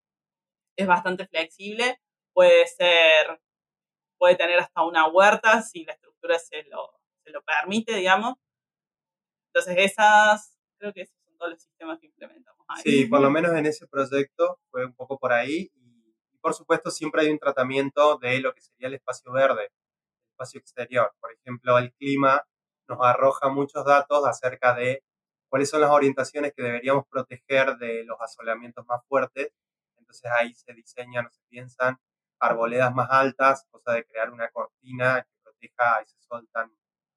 Es 0.77 0.87
bastante 0.87 1.27
flexible. 1.27 2.01
Puede 2.33 2.67
ser, 2.67 3.41
puede 4.19 4.37
tener 4.37 4.59
hasta 4.59 4.85
una 4.85 5.09
huerta 5.09 5.63
si 5.63 5.85
la 5.85 5.93
estructura 5.93 6.39
se 6.39 6.63
lo, 6.65 7.01
se 7.25 7.31
lo 7.31 7.43
permite, 7.43 7.95
digamos. 7.97 8.35
Entonces 9.53 9.75
esas, 9.79 10.59
creo 10.79 10.93
que 10.93 11.03
esos 11.03 11.17
son 11.25 11.37
todos 11.37 11.51
los 11.53 11.63
sistemas 11.63 11.99
que 11.99 12.07
implementamos 12.07 12.65
ahí. 12.69 12.83
Sí, 12.83 13.07
por 13.07 13.21
lo 13.21 13.31
menos 13.31 13.53
en 13.53 13.67
ese 13.67 13.87
proyecto 13.89 14.61
fue 14.71 14.87
un 14.87 14.95
poco 14.95 15.19
por 15.19 15.33
ahí. 15.33 15.71
Por 16.41 16.55
supuesto 16.55 16.91
siempre 16.91 17.23
hay 17.23 17.31
un 17.31 17.39
tratamiento 17.39 18.17
de 18.19 18.41
lo 18.41 18.55
que 18.55 18.63
sería 18.63 18.89
el 18.89 18.95
espacio 18.95 19.31
verde, 19.33 19.71
espacio 20.41 20.61
exterior. 20.61 21.13
Por 21.21 21.33
ejemplo, 21.33 21.79
el 21.79 21.93
clima 21.95 22.43
nos 22.89 22.99
arroja 23.03 23.49
muchos 23.49 23.85
datos 23.85 24.27
acerca 24.27 24.75
de 24.75 25.05
cuáles 25.49 25.69
son 25.69 25.83
las 25.83 25.91
orientaciones 25.91 26.53
que 26.57 26.63
deberíamos 26.63 27.05
proteger 27.09 27.77
de 27.77 28.05
los 28.05 28.21
asoleamientos 28.21 28.87
más 28.87 29.05
fuertes. 29.07 29.53
Entonces 29.99 30.31
ahí 30.39 30.55
se 30.55 30.73
diseñan 30.73 31.31
se 31.31 31.43
piensan 31.49 31.99
arboledas 32.39 32.95
más 32.95 33.09
altas, 33.11 33.67
cosa 33.71 33.93
de 33.93 34.07
crear 34.07 34.31
una 34.31 34.49
cortina 34.49 35.23
que 35.23 35.37
proteja 35.43 36.01
ese 36.01 36.17
sol 36.21 36.49
tan, 36.53 36.73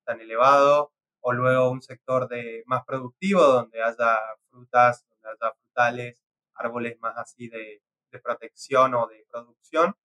tan 0.06 0.20
elevado, 0.20 0.92
o 1.22 1.32
luego 1.32 1.72
un 1.72 1.82
sector 1.82 2.28
de, 2.28 2.64
más 2.66 2.84
productivo 2.86 3.42
donde 3.42 3.82
haya 3.82 4.20
frutas, 4.50 5.06
donde 5.08 5.30
haya 5.30 5.54
frutales, 5.54 6.18
árboles 6.56 7.00
más 7.00 7.18
así 7.18 7.48
de, 7.48 7.82
de 8.12 8.20
protección 8.20 8.94
o 8.96 9.08
de 9.08 9.26
producción. 9.32 9.96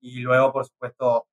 Y 0.00 0.20
luego, 0.20 0.52
por 0.52 0.64
supuesto, 0.64 1.28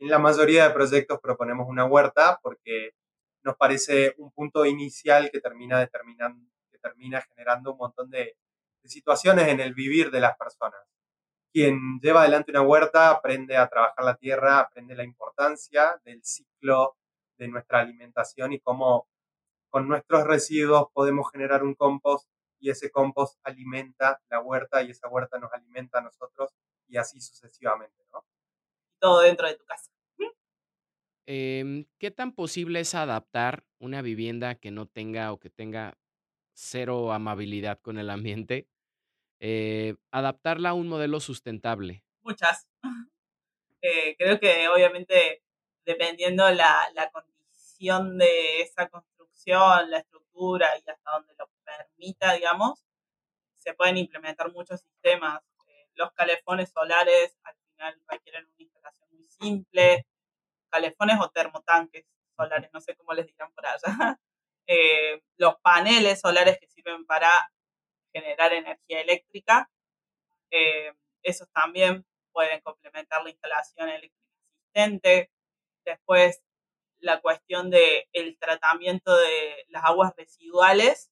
en 0.00 0.08
la 0.08 0.18
mayoría 0.18 0.66
de 0.66 0.74
proyectos 0.74 1.20
proponemos 1.20 1.68
una 1.68 1.84
huerta 1.84 2.40
porque 2.42 2.94
nos 3.42 3.56
parece 3.56 4.14
un 4.18 4.32
punto 4.32 4.64
inicial 4.64 5.30
que 5.30 5.40
termina 5.40 5.86
generando 7.20 7.72
un 7.72 7.78
montón 7.78 8.10
de, 8.10 8.36
de 8.82 8.88
situaciones 8.88 9.48
en 9.48 9.60
el 9.60 9.74
vivir 9.74 10.10
de 10.10 10.20
las 10.20 10.36
personas. 10.36 10.80
Quien 11.52 11.98
lleva 12.00 12.22
adelante 12.22 12.50
una 12.50 12.62
huerta 12.62 13.10
aprende 13.10 13.56
a 13.56 13.68
trabajar 13.68 14.04
la 14.04 14.16
tierra, 14.16 14.60
aprende 14.60 14.94
la 14.94 15.04
importancia 15.04 16.00
del 16.04 16.24
ciclo 16.24 16.96
de 17.36 17.48
nuestra 17.48 17.80
alimentación 17.80 18.52
y 18.52 18.60
cómo 18.60 19.08
con 19.68 19.86
nuestros 19.86 20.24
residuos 20.24 20.88
podemos 20.92 21.30
generar 21.30 21.62
un 21.62 21.74
compost 21.74 22.28
y 22.58 22.70
ese 22.70 22.90
compost 22.90 23.38
alimenta 23.42 24.20
la 24.28 24.40
huerta 24.40 24.82
y 24.82 24.90
esa 24.90 25.08
huerta 25.08 25.38
nos 25.38 25.52
alimenta 25.52 25.98
a 25.98 26.02
nosotros 26.02 26.50
y 26.88 26.96
así 26.96 27.20
sucesivamente, 27.20 28.04
¿no? 28.12 28.24
Todo 29.00 29.20
dentro 29.20 29.46
de 29.46 29.54
tu 29.54 29.64
casa. 29.64 29.90
Em, 31.26 31.86
¿Qué 31.98 32.10
tan 32.10 32.32
posible 32.32 32.80
es 32.80 32.94
adaptar 32.94 33.64
una 33.78 34.02
vivienda 34.02 34.56
que 34.56 34.72
no 34.72 34.86
tenga 34.86 35.32
o 35.32 35.38
que 35.38 35.48
tenga 35.48 35.96
cero 36.54 37.12
amabilidad 37.12 37.78
con 37.80 37.98
el 37.98 38.10
ambiente? 38.10 38.68
Eh, 39.38 39.94
adaptarla 40.10 40.70
a 40.70 40.74
un 40.74 40.88
modelo 40.88 41.20
sustentable. 41.20 42.04
Muchas. 42.22 42.68
Eh, 43.82 44.14
creo 44.18 44.38
que 44.38 44.68
obviamente 44.68 45.42
dependiendo 45.86 46.50
la, 46.50 46.86
la 46.92 47.10
condición 47.10 48.18
de 48.18 48.60
esa 48.60 48.90
construcción, 48.90 49.90
la 49.90 50.00
estructura 50.00 50.68
y 50.76 50.90
hasta 50.90 51.10
donde 51.12 51.34
lo 51.38 51.48
permita, 51.64 52.34
digamos, 52.34 52.84
se 53.56 53.74
pueden 53.74 53.96
implementar 53.96 54.52
muchos 54.52 54.80
sistemas. 54.80 55.42
Eh, 55.66 55.88
los 55.94 56.12
calefones 56.12 56.70
solares 56.70 57.38
al 57.44 57.54
final 57.80 58.00
requieren 58.08 58.44
una 58.44 58.62
instalación 58.62 59.08
muy 59.12 59.28
simple, 59.28 60.06
calefones 60.70 61.16
o 61.20 61.30
termotanques 61.30 62.04
solares, 62.36 62.70
no 62.72 62.80
sé 62.80 62.94
cómo 62.94 63.14
les 63.14 63.26
dirán 63.26 63.52
por 63.52 63.66
allá. 63.66 63.80
Eh, 64.72 65.20
los 65.36 65.56
paneles 65.62 66.20
solares 66.20 66.56
que 66.60 66.68
sirven 66.68 67.04
para 67.04 67.28
generar 68.12 68.52
energía 68.52 69.00
eléctrica, 69.00 69.68
eh, 70.52 70.92
esos 71.24 71.50
también 71.50 72.06
pueden 72.30 72.60
complementar 72.60 73.24
la 73.24 73.30
instalación 73.30 73.88
eléctrica 73.88 74.30
existente. 74.60 75.32
Después, 75.84 76.40
la 77.00 77.20
cuestión 77.20 77.68
del 77.68 78.06
el 78.12 78.38
tratamiento 78.38 79.16
de 79.16 79.64
las 79.70 79.82
aguas 79.86 80.12
residuales. 80.16 81.10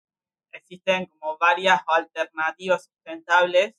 Existen 0.52 1.06
como 1.06 1.36
varias 1.38 1.80
alternativas 1.88 2.84
sustentables 2.84 3.74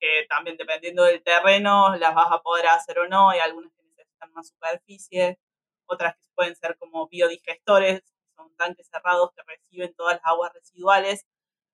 que 0.00 0.26
también 0.28 0.56
dependiendo 0.56 1.04
del 1.04 1.22
terreno 1.22 1.96
las 1.96 2.14
vas 2.14 2.32
a 2.32 2.42
poder 2.42 2.66
hacer 2.68 2.98
o 3.00 3.08
no. 3.08 3.30
Hay 3.30 3.40
algunas 3.40 3.72
que 3.72 3.82
necesitan 3.84 4.32
más 4.32 4.48
superficie, 4.48 5.38
otras 5.86 6.16
que 6.16 6.28
pueden 6.34 6.56
ser 6.56 6.76
como 6.78 7.08
biodigestores, 7.08 8.02
son 8.36 8.54
tanques 8.56 8.88
cerrados 8.88 9.30
que 9.34 9.42
reciben 9.42 9.94
todas 9.94 10.14
las 10.14 10.26
aguas 10.26 10.52
residuales 10.52 11.26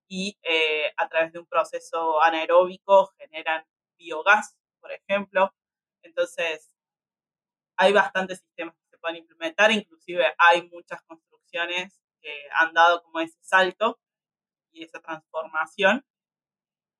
y 0.08 0.38
eh, 0.42 0.92
a 0.96 1.08
través 1.08 1.32
de 1.32 1.40
un 1.40 1.46
proceso 1.46 2.20
anaeróbico 2.22 3.12
generan 3.18 3.64
biogás, 3.98 4.56
por 4.80 4.92
ejemplo. 4.92 5.54
Entonces, 6.02 6.70
hay 7.76 7.92
bastantes 7.92 8.40
sistemas 8.40 8.74
que 8.76 8.90
se 8.90 8.98
pueden 8.98 9.16
implementar, 9.18 9.70
inclusive 9.72 10.34
hay 10.38 10.68
muchas 10.68 11.02
construcciones 11.02 12.00
que 12.20 12.32
han 12.54 12.72
dado 12.72 13.02
como 13.02 13.20
ese 13.20 13.38
salto 13.42 13.98
y 14.72 14.84
esa 14.84 15.00
transformación. 15.00 16.04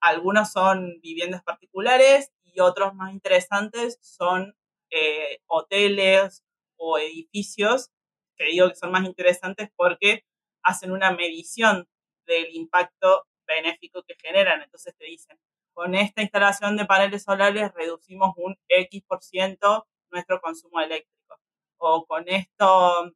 Algunos 0.05 0.53
son 0.53 1.01
viviendas 1.01 1.43
particulares 1.43 2.31
y 2.43 2.61
otros 2.61 2.95
más 2.95 3.11
interesantes 3.11 3.99
son 4.03 4.55
eh, 4.90 5.40
hoteles 5.47 6.45
o 6.77 6.99
edificios 6.99 7.90
que 8.37 8.45
digo 8.45 8.69
que 8.69 8.75
son 8.75 8.90
más 8.93 9.07
interesantes 9.07 9.71
porque 9.77 10.27
hacen 10.62 10.93
una 10.93 11.11
medición 11.11 11.88
del 12.27 12.55
impacto 12.55 13.27
benéfico 13.47 14.03
que 14.03 14.14
generan. 14.21 14.61
Entonces 14.61 14.95
te 14.95 15.07
dicen, 15.07 15.38
con 15.73 15.95
esta 15.95 16.21
instalación 16.21 16.77
de 16.77 16.85
paneles 16.85 17.23
solares 17.23 17.73
reducimos 17.73 18.35
un 18.37 18.59
X 18.69 19.03
por 19.09 19.23
ciento 19.23 19.87
nuestro 20.11 20.38
consumo 20.38 20.81
eléctrico. 20.81 21.38
O 21.79 22.05
con 22.05 22.29
esto, 22.29 23.11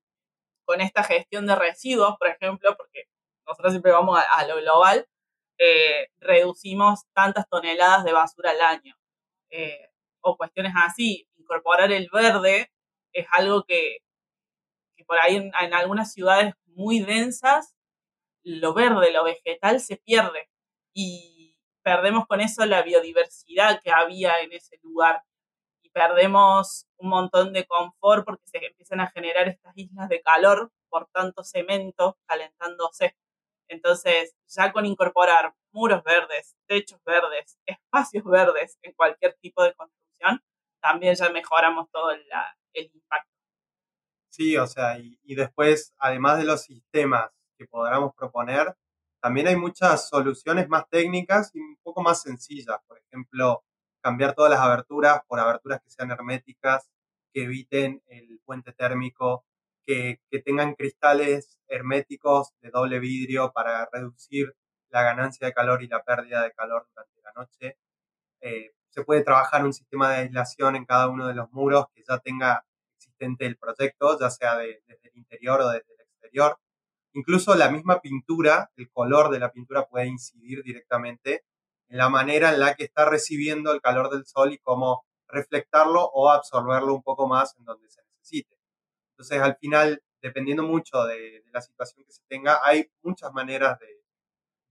con 0.64 0.80
esta 0.80 1.02
gestión 1.02 1.46
de 1.46 1.54
residuos, 1.54 2.16
por 2.18 2.28
ejemplo, 2.28 2.74
porque 2.78 3.04
nosotros 3.46 3.74
siempre 3.74 3.92
vamos 3.92 4.18
a, 4.18 4.22
a 4.22 4.46
lo 4.46 4.56
global, 4.56 5.06
reducimos 6.20 7.00
tantas 7.14 7.48
toneladas 7.48 8.04
de 8.04 8.12
basura 8.12 8.50
al 8.50 8.60
año. 8.60 8.94
Eh, 9.50 9.88
o 10.20 10.36
cuestiones 10.36 10.72
así. 10.76 11.28
Incorporar 11.36 11.92
el 11.92 12.08
verde 12.12 12.70
es 13.12 13.26
algo 13.32 13.64
que, 13.64 13.98
por 15.06 15.18
ahí 15.20 15.36
en 15.36 15.74
algunas 15.74 16.12
ciudades 16.12 16.54
muy 16.66 17.00
densas, 17.00 17.74
lo 18.42 18.74
verde, 18.74 19.12
lo 19.12 19.24
vegetal 19.24 19.80
se 19.80 19.96
pierde. 19.96 20.48
Y 20.94 21.56
perdemos 21.82 22.26
con 22.26 22.40
eso 22.40 22.66
la 22.66 22.82
biodiversidad 22.82 23.80
que 23.82 23.90
había 23.90 24.40
en 24.40 24.52
ese 24.52 24.78
lugar 24.82 25.22
y 25.82 25.90
perdemos 25.90 26.86
un 26.98 27.08
montón 27.10 27.52
de 27.52 27.66
confort 27.66 28.24
porque 28.24 28.46
se 28.46 28.58
empiezan 28.58 29.00
a 29.00 29.10
generar 29.10 29.48
estas 29.48 29.72
islas 29.76 30.08
de 30.08 30.20
calor 30.20 30.70
por 30.88 31.08
tanto 31.12 31.44
cemento 31.44 32.18
calentándose. 32.26 33.16
Entonces, 33.68 34.34
ya 34.46 34.72
con 34.72 34.86
incorporar 34.86 35.54
muros 35.72 36.02
verdes, 36.02 36.56
techos 36.66 37.00
verdes, 37.04 37.58
espacios 37.66 38.24
verdes 38.24 38.78
en 38.82 38.92
cualquier 38.94 39.36
tipo 39.40 39.62
de 39.62 39.74
construcción, 39.74 40.42
también 40.80 41.14
ya 41.14 41.28
mejoramos 41.30 41.90
todo 41.90 42.10
el 42.10 42.90
impacto. 42.94 43.30
Sí, 44.30 44.56
o 44.56 44.66
sea, 44.66 44.98
y, 44.98 45.18
y 45.24 45.34
después, 45.34 45.94
además 45.98 46.38
de 46.38 46.44
los 46.44 46.62
sistemas 46.62 47.30
que 47.58 47.66
podamos 47.66 48.14
proponer, 48.14 48.76
también 49.20 49.48
hay 49.48 49.56
muchas 49.56 50.08
soluciones 50.08 50.68
más 50.68 50.88
técnicas 50.88 51.50
y 51.54 51.60
un 51.60 51.76
poco 51.82 52.02
más 52.02 52.22
sencillas. 52.22 52.78
Por 52.86 52.98
ejemplo, 52.98 53.64
cambiar 54.00 54.34
todas 54.34 54.50
las 54.50 54.60
aberturas 54.60 55.22
por 55.26 55.40
aberturas 55.40 55.80
que 55.82 55.90
sean 55.90 56.10
herméticas, 56.10 56.88
que 57.32 57.44
eviten 57.44 58.02
el 58.06 58.40
puente 58.44 58.72
térmico, 58.72 59.44
que, 59.88 60.20
tengan 60.44 60.74
cristales 60.74 61.58
herméticos 61.66 62.52
de 62.60 62.70
doble 62.70 62.98
vidrio 62.98 63.52
para 63.54 63.88
reducir 63.90 64.54
la 64.90 65.02
ganancia 65.02 65.46
de 65.46 65.54
calor 65.54 65.82
y 65.82 65.88
la 65.88 66.02
pérdida 66.02 66.42
de 66.42 66.52
calor 66.52 66.86
durante 66.90 67.20
la 67.22 67.32
noche. 67.32 67.78
Eh, 68.42 68.72
se 68.90 69.02
puede 69.04 69.22
trabajar 69.24 69.64
un 69.64 69.72
sistema 69.72 70.10
de 70.10 70.16
aislación 70.16 70.76
en 70.76 70.84
cada 70.84 71.08
uno 71.08 71.26
de 71.26 71.34
los 71.34 71.50
muros 71.52 71.86
que 71.94 72.02
ya 72.06 72.18
tenga 72.18 72.66
existente 72.96 73.46
el 73.46 73.56
proyecto, 73.56 74.18
ya 74.20 74.28
sea 74.28 74.56
de, 74.58 74.82
desde 74.86 75.08
el 75.08 75.16
interior 75.16 75.62
o 75.62 75.70
desde 75.70 75.94
el 75.94 76.00
exterior. 76.02 76.58
Incluso 77.14 77.54
la 77.54 77.70
misma 77.70 78.00
pintura, 78.00 78.70
el 78.76 78.90
color 78.90 79.30
de 79.30 79.38
la 79.38 79.52
pintura 79.52 79.86
puede 79.86 80.06
incidir 80.06 80.62
directamente 80.62 81.44
en 81.88 81.96
la 81.96 82.10
manera 82.10 82.52
en 82.52 82.60
la 82.60 82.74
que 82.74 82.84
está 82.84 83.06
recibiendo 83.08 83.72
el 83.72 83.80
calor 83.80 84.10
del 84.10 84.26
sol 84.26 84.52
y 84.52 84.58
cómo 84.58 85.06
reflectarlo 85.28 86.04
o 86.04 86.30
absorberlo 86.30 86.94
un 86.94 87.02
poco 87.02 87.26
más 87.26 87.56
en 87.58 87.64
donde 87.64 87.88
se 87.88 88.02
necesite. 88.02 88.57
Entonces, 89.18 89.42
al 89.42 89.56
final, 89.56 90.00
dependiendo 90.22 90.62
mucho 90.62 91.04
de, 91.04 91.42
de 91.42 91.50
la 91.52 91.60
situación 91.60 92.04
que 92.04 92.12
se 92.12 92.22
tenga, 92.28 92.60
hay 92.62 92.88
muchas 93.02 93.32
maneras 93.32 93.76
de, 93.80 94.04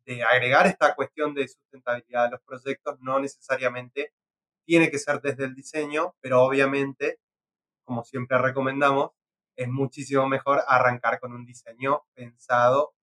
de, 0.05 0.23
agregar 0.23 0.67
esta 0.67 0.95
cuestión 0.95 1.33
de 1.33 1.49
sustentabilidad 1.49 2.27
a 2.27 2.29
los 2.29 2.41
proyectos. 2.43 2.97
No 3.01 3.19
necesariamente 3.19 4.13
tiene 4.65 4.89
que 4.89 4.99
ser 4.99 5.19
desde 5.19 5.43
el 5.43 5.53
diseño, 5.53 6.15
pero 6.21 6.43
obviamente, 6.43 7.19
como 7.83 8.05
siempre 8.05 8.37
recomendamos, 8.37 9.11
es 9.57 9.67
muchísimo 9.67 10.29
mejor 10.29 10.61
arrancar 10.65 11.19
con 11.19 11.33
un 11.33 11.45
diseño 11.45 12.03
pensado 12.13 12.93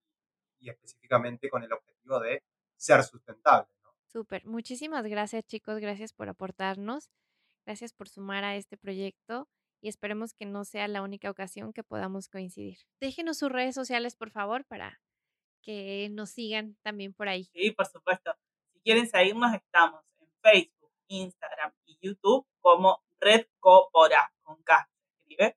y 0.60 0.70
específicamente 0.70 1.50
con 1.50 1.62
el 1.62 1.74
objetivo 1.74 2.20
de 2.20 2.42
ser 2.74 3.04
sustentable. 3.04 3.68
Súper. 4.06 4.46
Muchísimas 4.46 5.04
gracias, 5.04 5.44
chicos. 5.44 5.78
Gracias 5.78 6.14
por 6.14 6.30
aportarnos. 6.30 7.10
Gracias 7.66 7.92
por 7.92 8.08
sumar 8.08 8.44
a 8.44 8.56
este 8.56 8.78
proyecto 8.78 9.46
y 9.84 9.88
esperemos 9.88 10.32
que 10.32 10.46
no 10.46 10.64
sea 10.64 10.88
la 10.88 11.02
única 11.02 11.30
ocasión 11.30 11.74
que 11.74 11.84
podamos 11.84 12.30
coincidir. 12.30 12.78
Déjenos 13.00 13.36
sus 13.36 13.52
redes 13.52 13.74
sociales, 13.74 14.16
por 14.16 14.30
favor, 14.30 14.64
para 14.64 14.98
que 15.60 16.08
nos 16.10 16.30
sigan 16.30 16.78
también 16.80 17.12
por 17.12 17.28
ahí. 17.28 17.44
Sí, 17.52 17.70
por 17.72 17.84
supuesto. 17.84 18.34
Si 18.72 18.80
quieren 18.80 19.06
seguirnos, 19.06 19.52
estamos 19.52 20.00
en 20.20 20.28
Facebook, 20.40 20.90
Instagram 21.08 21.74
y 21.84 21.98
YouTube 22.00 22.46
como 22.60 23.02
Red 23.20 23.46
Copora, 23.60 24.32
con 24.42 24.62
K 24.62 24.88
escribe. 25.18 25.54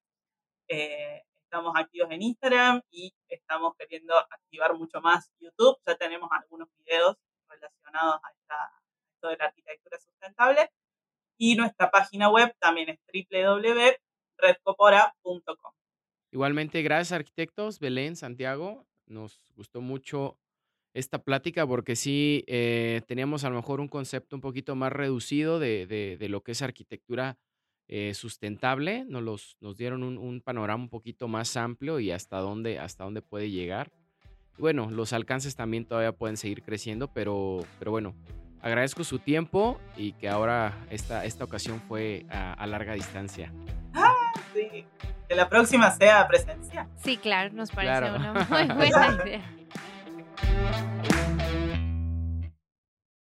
Eh, 0.68 1.24
estamos 1.42 1.72
activos 1.78 2.12
en 2.12 2.22
Instagram 2.22 2.82
y 2.92 3.16
estamos 3.30 3.78
queriendo 3.78 4.13
activar 4.18 4.74
mucho 4.74 5.00
más 5.00 5.32
YouTube. 5.40 5.78
Ya 5.88 5.96
tenemos 5.96 6.30
algunos 6.34 6.68
videos 6.80 7.16
relacionados 7.48 8.20
a, 8.22 8.32
esta, 8.34 8.74
esto 9.13 9.30
de 9.30 9.38
la 9.38 9.46
arquitectura 9.46 9.98
sustentable. 10.00 10.70
Y 11.38 11.56
nuestra 11.56 11.90
página 11.90 12.30
web 12.30 12.54
también 12.60 12.90
es 12.90 13.00
www.redcopora.com. 14.41 15.71
Igualmente, 16.32 16.82
gracias 16.82 17.13
arquitectos, 17.13 17.80
Belén, 17.80 18.15
Santiago. 18.15 18.86
Nos 19.06 19.41
gustó 19.56 19.82
mucho 19.82 20.38
esta 20.93 21.19
plática 21.19 21.65
porque 21.65 21.95
sí 21.95 22.43
eh, 22.47 23.02
teníamos 23.08 23.43
a 23.43 23.50
lo 23.50 23.56
mejor 23.56 23.80
un 23.80 23.88
concepto 23.88 24.36
un 24.36 24.41
poquito 24.41 24.76
más 24.76 24.91
reducido 24.91 25.60
de, 25.60 25.86
de, 25.86 26.17
de 26.17 26.30
lo 26.30 26.41
que 26.41 26.54
es 26.54 26.62
arquitectura 26.62 27.38
eh, 27.88 28.13
sustentable. 28.13 29.06
Nos, 29.06 29.23
los, 29.23 29.58
nos 29.62 29.78
dieron 29.78 30.04
un, 30.04 30.17
un, 30.17 30.41
panorama 30.41 30.84
un 30.84 30.89
poquito 30.89 31.28
más 31.28 31.56
amplio 31.56 32.00
y 32.00 32.12
hasta 32.12 32.38
dónde, 32.39 32.80
hasta 32.80 33.04
dónde 33.04 33.21
puede 33.21 33.50
llegar. 33.50 33.91
Bueno, 34.58 34.89
los 34.89 35.13
alcances 35.13 35.56
también 35.56 35.86
todavía 35.86 36.12
pueden 36.12 36.36
seguir 36.36 36.63
creciendo, 36.63 37.08
pero, 37.13 37.63
pero 37.80 37.91
bueno, 37.91 38.15
agradezco 38.60 39.04
su 39.04 39.19
tiempo 39.19 39.80
y 39.95 40.13
que 40.13 40.28
ahora 40.28 40.86
esta, 40.89 41.26
esta 41.26 41.43
ocasión 41.43 41.80
fue 41.88 42.26
a, 42.30 42.54
a 42.54 42.67
larga 42.67 42.93
distancia. 42.93 43.54
Que 45.28 45.36
la 45.36 45.50
próxima 45.50 45.91
sea 45.91 46.28
presencial. 46.28 46.88
Sí, 46.98 47.17
claro, 47.17 47.54
nos 47.54 47.72
parece 47.72 48.12
una 48.12 48.34
muy 48.34 48.67
buena 48.76 49.24
idea. 49.24 49.41